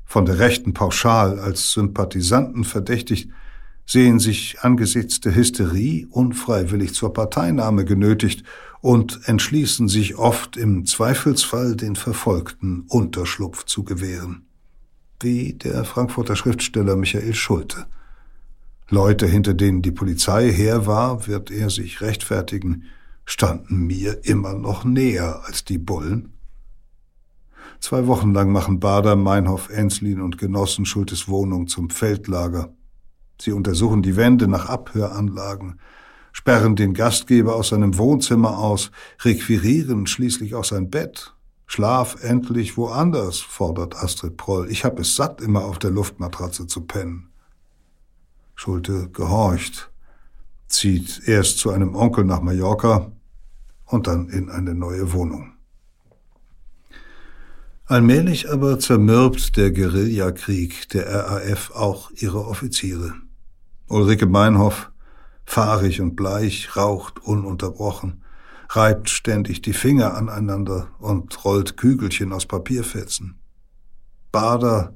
[0.04, 3.30] von der Rechten pauschal als Sympathisanten verdächtigt,
[3.86, 8.44] sehen sich angesichts der Hysterie unfreiwillig zur Parteinahme genötigt
[8.82, 14.46] und entschließen sich oft im Zweifelsfall den Verfolgten Unterschlupf zu gewähren.
[15.22, 17.86] Wie der Frankfurter Schriftsteller Michael Schulte.
[18.90, 22.84] Leute, hinter denen die Polizei her war, wird er sich rechtfertigen,
[23.26, 26.34] standen mir immer noch näher als die Bullen.
[27.80, 32.74] Zwei Wochen lang machen Bader, Meinhof, Enslin und Genossen Schultes Wohnung zum Feldlager.
[33.40, 35.80] Sie untersuchen die Wände nach Abhöranlagen,
[36.32, 38.92] sperren den Gastgeber aus seinem Wohnzimmer aus,
[39.24, 41.34] requirieren schließlich auch sein Bett.
[41.68, 44.70] Schlaf endlich woanders, fordert Astrid Proll.
[44.70, 47.30] Ich hab es satt, immer auf der Luftmatratze zu pennen.
[48.56, 49.92] Schulte gehorcht,
[50.68, 53.12] zieht erst zu einem Onkel nach Mallorca
[53.86, 55.54] und dann in eine neue Wohnung.
[57.88, 63.14] Allmählich aber zermürbt der Guerillakrieg der RAF auch ihre Offiziere.
[63.88, 64.92] Ulrike Meinhoff
[65.46, 68.24] fahrig und bleich, raucht ununterbrochen,
[68.70, 73.40] reibt ständig die Finger aneinander und rollt Kügelchen aus Papierfetzen.
[74.32, 74.96] Bader,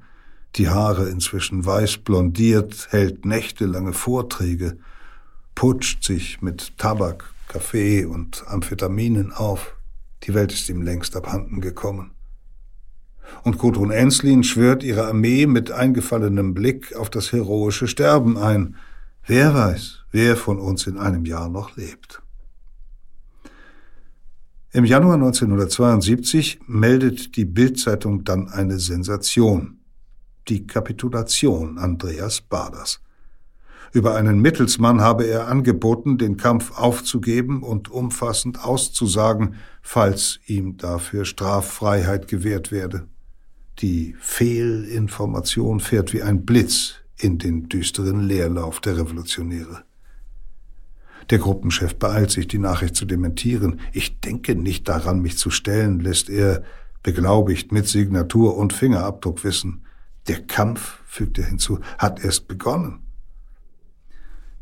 [0.56, 4.80] die Haare inzwischen weiß blondiert, hält nächtelange Vorträge,
[5.54, 9.76] putscht sich mit Tabak, Kaffee und Amphetaminen auf.
[10.24, 12.12] Die Welt ist ihm längst abhanden gekommen.
[13.44, 18.76] Und Gudrun Enslin schwört ihre Armee mit eingefallenem Blick auf das heroische Sterben ein.
[19.26, 22.22] Wer weiß, wer von uns in einem Jahr noch lebt.
[24.72, 29.80] Im Januar 1972 meldet die Bildzeitung dann eine Sensation.
[30.48, 33.02] Die Kapitulation Andreas Baders.
[33.92, 41.26] Über einen Mittelsmann habe er angeboten, den Kampf aufzugeben und umfassend auszusagen, falls ihm dafür
[41.26, 43.08] Straffreiheit gewährt werde.
[43.80, 49.84] Die Fehlinformation fährt wie ein Blitz in den düsteren Leerlauf der Revolutionäre.
[51.30, 53.80] Der Gruppenchef beeilt sich, die Nachricht zu dementieren.
[53.94, 56.64] Ich denke nicht daran, mich zu stellen, lässt er,
[57.04, 59.86] beglaubigt mit Signatur und Fingerabdruck wissen.
[60.28, 63.00] Der Kampf, fügt er hinzu, hat erst begonnen.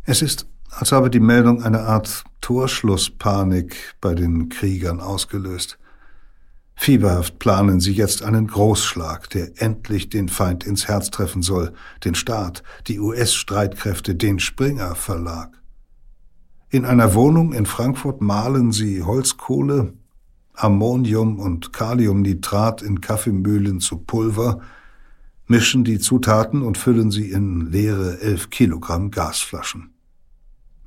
[0.04, 5.80] Es ist, als habe die Meldung eine Art Torschlusspanik bei den Kriegern ausgelöst.
[6.80, 11.74] Fieberhaft planen sie jetzt einen Großschlag, der endlich den Feind ins Herz treffen soll,
[12.06, 15.52] den Staat, die US-Streitkräfte, den Springer Verlag.
[16.70, 19.94] In einer Wohnung in Frankfurt mahlen sie Holzkohle,
[20.54, 24.62] Ammonium und Kaliumnitrat in Kaffeemühlen zu Pulver,
[25.48, 29.94] mischen die Zutaten und füllen sie in leere elf Kilogramm Gasflaschen.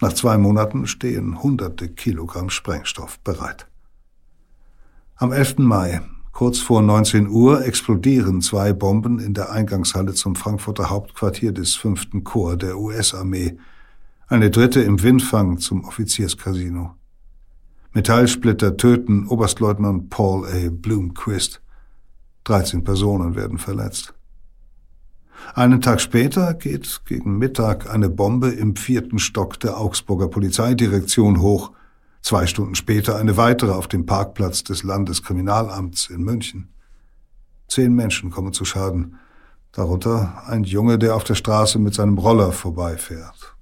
[0.01, 3.70] Nach zwei Monaten stehen hunderte Kilogramm Sprengstoff bereit.
[5.21, 5.59] Am 11.
[5.59, 6.01] Mai,
[6.33, 12.25] kurz vor 19 Uhr, explodieren zwei Bomben in der Eingangshalle zum Frankfurter Hauptquartier des 5.
[12.25, 13.59] Korps der US-Armee,
[14.29, 16.95] eine dritte im Windfang zum Offizierscasino.
[17.93, 20.71] Metallsplitter töten Oberstleutnant Paul A.
[20.71, 21.61] Bloomquist.
[22.45, 24.15] 13 Personen werden verletzt.
[25.55, 31.73] Einen Tag später geht gegen Mittag eine Bombe im vierten Stock der Augsburger Polizeidirektion hoch,
[32.23, 36.69] zwei Stunden später eine weitere auf dem Parkplatz des Landeskriminalamts in München.
[37.69, 39.17] Zehn Menschen kommen zu Schaden,
[39.73, 43.57] darunter ein Junge, der auf der Straße mit seinem Roller vorbeifährt.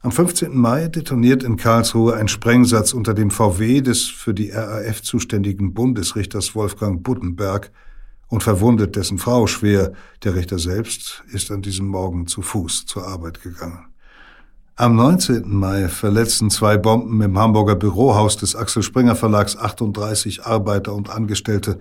[0.00, 0.56] Am 15.
[0.56, 6.54] Mai detoniert in Karlsruhe ein Sprengsatz unter dem VW des für die RAF zuständigen Bundesrichters
[6.54, 7.72] Wolfgang Buddenberg
[8.28, 9.92] und verwundet dessen Frau schwer.
[10.22, 13.87] Der Richter selbst ist an diesem Morgen zu Fuß zur Arbeit gegangen.
[14.80, 15.52] Am 19.
[15.52, 21.80] Mai verletzten zwei Bomben im Hamburger Bürohaus des Axel Springer Verlags 38 Arbeiter und Angestellte.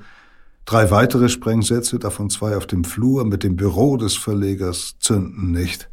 [0.65, 5.91] Drei weitere Sprengsätze, davon zwei auf dem Flur mit dem Büro des Verlegers, zünden nicht.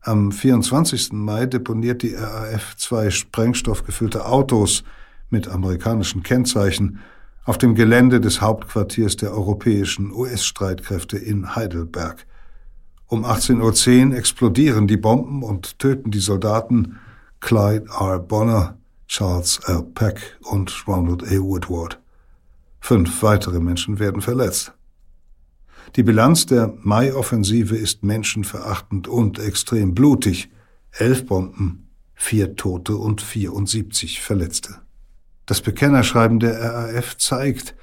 [0.00, 1.12] Am 24.
[1.12, 4.82] Mai deponiert die RAF zwei sprengstoffgefüllte Autos
[5.28, 6.98] mit amerikanischen Kennzeichen
[7.44, 12.26] auf dem Gelände des Hauptquartiers der europäischen US-Streitkräfte in Heidelberg.
[13.10, 17.00] Um 18.10 Uhr explodieren die Bomben und töten die Soldaten
[17.40, 18.20] Clyde R.
[18.20, 19.82] Bonner, Charles L.
[19.82, 21.40] Peck und Ronald A.
[21.40, 21.98] Woodward.
[22.78, 24.74] Fünf weitere Menschen werden verletzt.
[25.96, 30.48] Die Bilanz der Mai-Offensive ist menschenverachtend und extrem blutig.
[30.92, 34.76] Elf Bomben, vier Tote und 74 Verletzte.
[35.46, 37.74] Das Bekennerschreiben der RAF zeigt,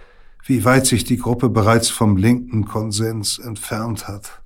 [0.46, 4.42] wie weit sich die Gruppe bereits vom linken Konsens entfernt hat.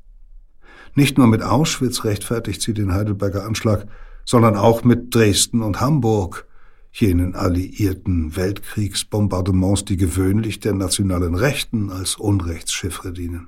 [0.94, 3.88] Nicht nur mit Auschwitz rechtfertigt sie den Heidelberger Anschlag,
[4.26, 6.46] sondern auch mit Dresden und Hamburg,
[6.92, 13.48] jenen alliierten Weltkriegsbombardements, die gewöhnlich der nationalen Rechten als Unrechtschiffre dienen.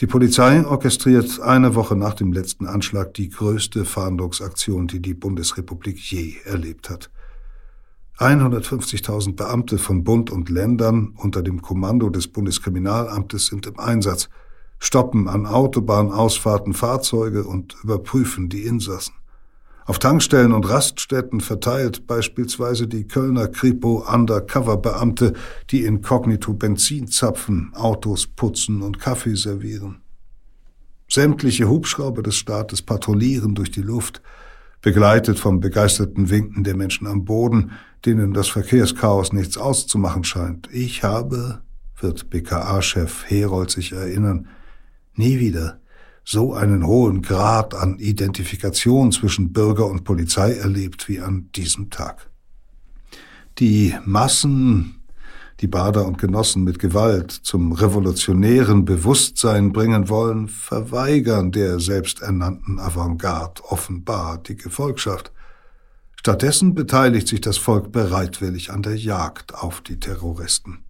[0.00, 5.98] Die Polizei orchestriert eine Woche nach dem letzten Anschlag die größte Fahndungsaktion, die die Bundesrepublik
[5.98, 7.10] je erlebt hat.
[8.18, 14.30] 150.000 Beamte von Bund und Ländern unter dem Kommando des Bundeskriminalamtes sind im Einsatz–
[14.84, 19.14] stoppen an Autobahnausfahrten Fahrzeuge und überprüfen die Insassen.
[19.86, 25.34] Auf Tankstellen und Raststätten verteilt beispielsweise die Kölner Kripo Undercover-Beamte,
[25.70, 30.00] die inkognito Benzin zapfen, Autos putzen und Kaffee servieren.
[31.08, 34.22] Sämtliche Hubschrauber des Staates patrouillieren durch die Luft,
[34.80, 37.72] begleitet vom begeisterten Winken der Menschen am Boden,
[38.04, 40.68] denen das Verkehrschaos nichts auszumachen scheint.
[40.72, 41.62] Ich habe,
[42.00, 44.48] wird BKA-Chef Herold sich erinnern,
[45.16, 45.80] nie wieder
[46.24, 52.30] so einen hohen Grad an Identifikation zwischen Bürger und Polizei erlebt wie an diesem Tag.
[53.58, 55.02] Die Massen,
[55.60, 63.62] die Bader und Genossen mit Gewalt zum revolutionären Bewusstsein bringen wollen, verweigern der selbsternannten Avantgarde
[63.64, 65.30] offenbar die Gefolgschaft.
[66.16, 70.84] Stattdessen beteiligt sich das Volk bereitwillig an der Jagd auf die Terroristen.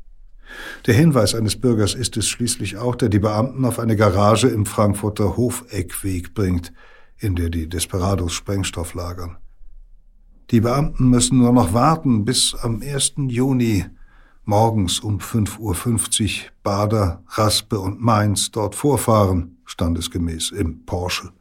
[0.86, 4.66] Der Hinweis eines Bürgers ist es schließlich auch, der die Beamten auf eine Garage im
[4.66, 6.72] Frankfurter Hofeckweg bringt,
[7.18, 9.36] in der die Desperados Sprengstoff lagern.
[10.50, 13.14] Die Beamten müssen nur noch warten, bis am 1.
[13.28, 13.86] Juni
[14.44, 21.32] morgens um 5.50 Uhr Bader, Raspe und Mainz dort vorfahren, standesgemäß im Porsche.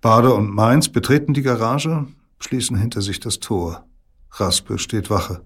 [0.00, 2.06] Bader und Mainz betreten die Garage,
[2.38, 3.86] schließen hinter sich das Tor.
[4.30, 5.42] Raspe steht Wache.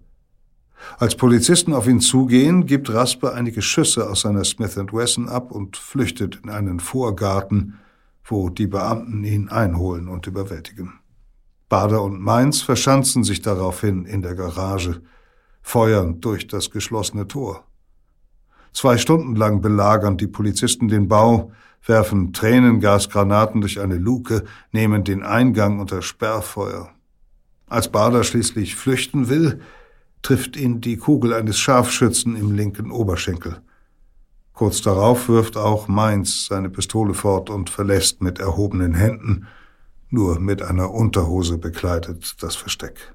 [0.98, 5.76] Als Polizisten auf ihn zugehen, gibt Raspe einige Schüsse aus seiner Smith Wesson ab und
[5.76, 7.78] flüchtet in einen Vorgarten,
[8.24, 10.94] wo die Beamten ihn einholen und überwältigen.
[11.68, 15.02] Bader und Mainz verschanzen sich daraufhin in der Garage,
[15.62, 17.64] feuern durch das geschlossene Tor.
[18.72, 21.52] Zwei Stunden lang belagern die Polizisten den Bau,
[21.84, 26.90] werfen Tränengasgranaten durch eine Luke, nehmen den Eingang unter Sperrfeuer.
[27.66, 29.60] Als Bader schließlich flüchten will,
[30.22, 33.60] trifft ihn die Kugel eines Scharfschützen im linken Oberschenkel.
[34.52, 39.46] Kurz darauf wirft auch Mainz seine Pistole fort und verlässt mit erhobenen Händen,
[40.10, 43.14] nur mit einer Unterhose bekleidet, das Versteck.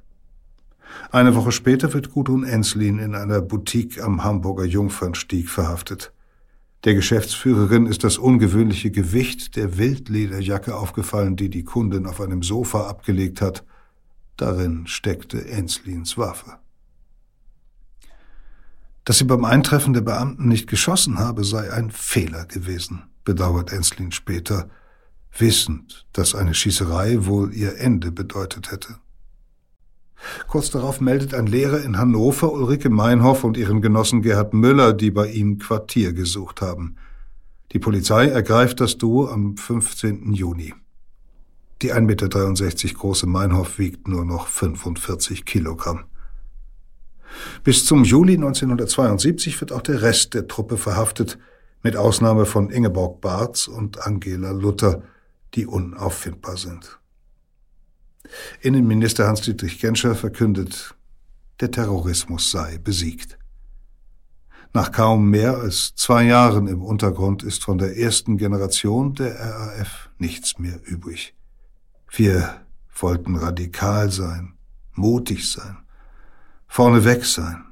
[1.11, 6.13] Eine Woche später wird Gudrun Enslin in einer Boutique am Hamburger Jungfernstieg verhaftet.
[6.85, 12.87] Der Geschäftsführerin ist das ungewöhnliche Gewicht der Wildlederjacke aufgefallen, die die Kundin auf einem Sofa
[12.87, 13.63] abgelegt hat.
[14.37, 16.57] Darin steckte Enslins Waffe.
[19.05, 24.11] Dass sie beim Eintreffen der Beamten nicht geschossen habe, sei ein Fehler gewesen, bedauert Enslin
[24.11, 24.69] später,
[25.37, 28.95] wissend, dass eine Schießerei wohl ihr Ende bedeutet hätte.
[30.47, 35.11] Kurz darauf meldet ein Lehrer in Hannover Ulrike Meinhoff und ihren Genossen Gerhard Müller, die
[35.11, 36.95] bei ihm Quartier gesucht haben.
[37.73, 40.33] Die Polizei ergreift das Duo am 15.
[40.33, 40.73] Juni.
[41.81, 46.05] Die 1,63 Meter große Meinhoff wiegt nur noch 45 Kilogramm.
[47.63, 51.37] Bis zum Juli 1972 wird auch der Rest der Truppe verhaftet,
[51.81, 55.03] mit Ausnahme von Ingeborg Barth und Angela Luther,
[55.53, 56.99] die unauffindbar sind.
[58.61, 60.95] Innenminister Hans-Dietrich Genscher verkündet,
[61.59, 63.37] der Terrorismus sei besiegt.
[64.73, 70.09] Nach kaum mehr als zwei Jahren im Untergrund ist von der ersten Generation der RAF
[70.17, 71.35] nichts mehr übrig.
[72.09, 72.61] Wir
[72.97, 74.53] wollten radikal sein,
[74.93, 75.77] mutig sein,
[76.73, 77.63] vorneweg sein,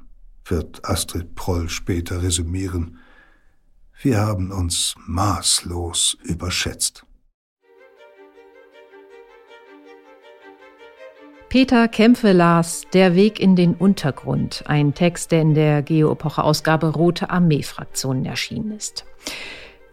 [0.46, 3.00] wird Astrid Proll später resümieren.
[4.00, 7.04] Wir haben uns maßlos überschätzt.
[11.50, 17.32] Peter Kämpfe las Der Weg in den Untergrund, ein Text, der in der Geo-Epoche-Ausgabe Rote
[17.32, 19.06] Armee-Fraktionen erschienen ist.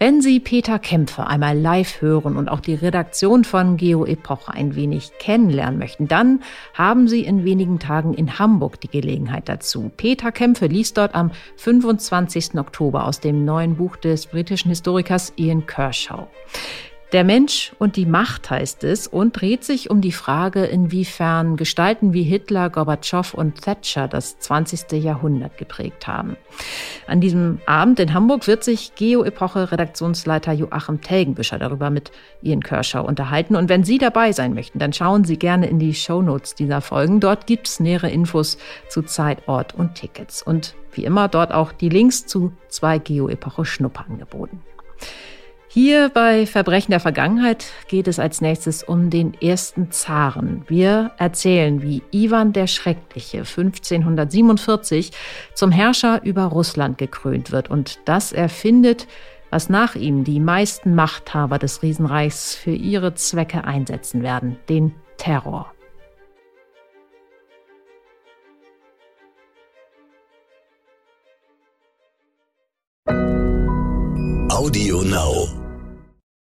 [0.01, 4.77] Wenn Sie Peter Kämpfe einmal live hören und auch die Redaktion von Geo Epoche ein
[4.77, 9.91] wenig kennenlernen möchten, dann haben Sie in wenigen Tagen in Hamburg die Gelegenheit dazu.
[9.97, 12.55] Peter Kämpfe liest dort am 25.
[12.59, 16.29] Oktober aus dem neuen Buch des britischen Historikers Ian Kershaw.
[17.13, 22.13] Der Mensch und die Macht heißt es und dreht sich um die Frage, inwiefern Gestalten
[22.13, 24.93] wie Hitler, Gorbatschow und Thatcher das 20.
[25.03, 26.37] Jahrhundert geprägt haben.
[27.07, 33.57] An diesem Abend in Hamburg wird sich Geo-Epoche-Redaktionsleiter Joachim Telgenbüscher darüber mit Ian Kershaw unterhalten.
[33.57, 37.21] Und wenn Sie dabei sein möchten, dann schauen Sie gerne in die Shownotes dieser Folgen.
[37.21, 38.59] Dort gibt's nähere Infos
[38.91, 40.43] zu Zeit, Ort und Tickets.
[40.43, 44.61] Und wie immer dort auch die Links zu zwei Geo-Epoche-Schnupperangeboten.
[45.71, 50.65] Hier bei Verbrechen der Vergangenheit geht es als nächstes um den ersten Zaren.
[50.67, 55.13] Wir erzählen, wie Ivan der Schreckliche 1547
[55.53, 59.07] zum Herrscher über Russland gekrönt wird und das erfindet,
[59.51, 65.73] was nach ihm die meisten Machthaber des Riesenreichs für ihre Zwecke einsetzen werden, den Terror.
[74.51, 75.58] Audio Now.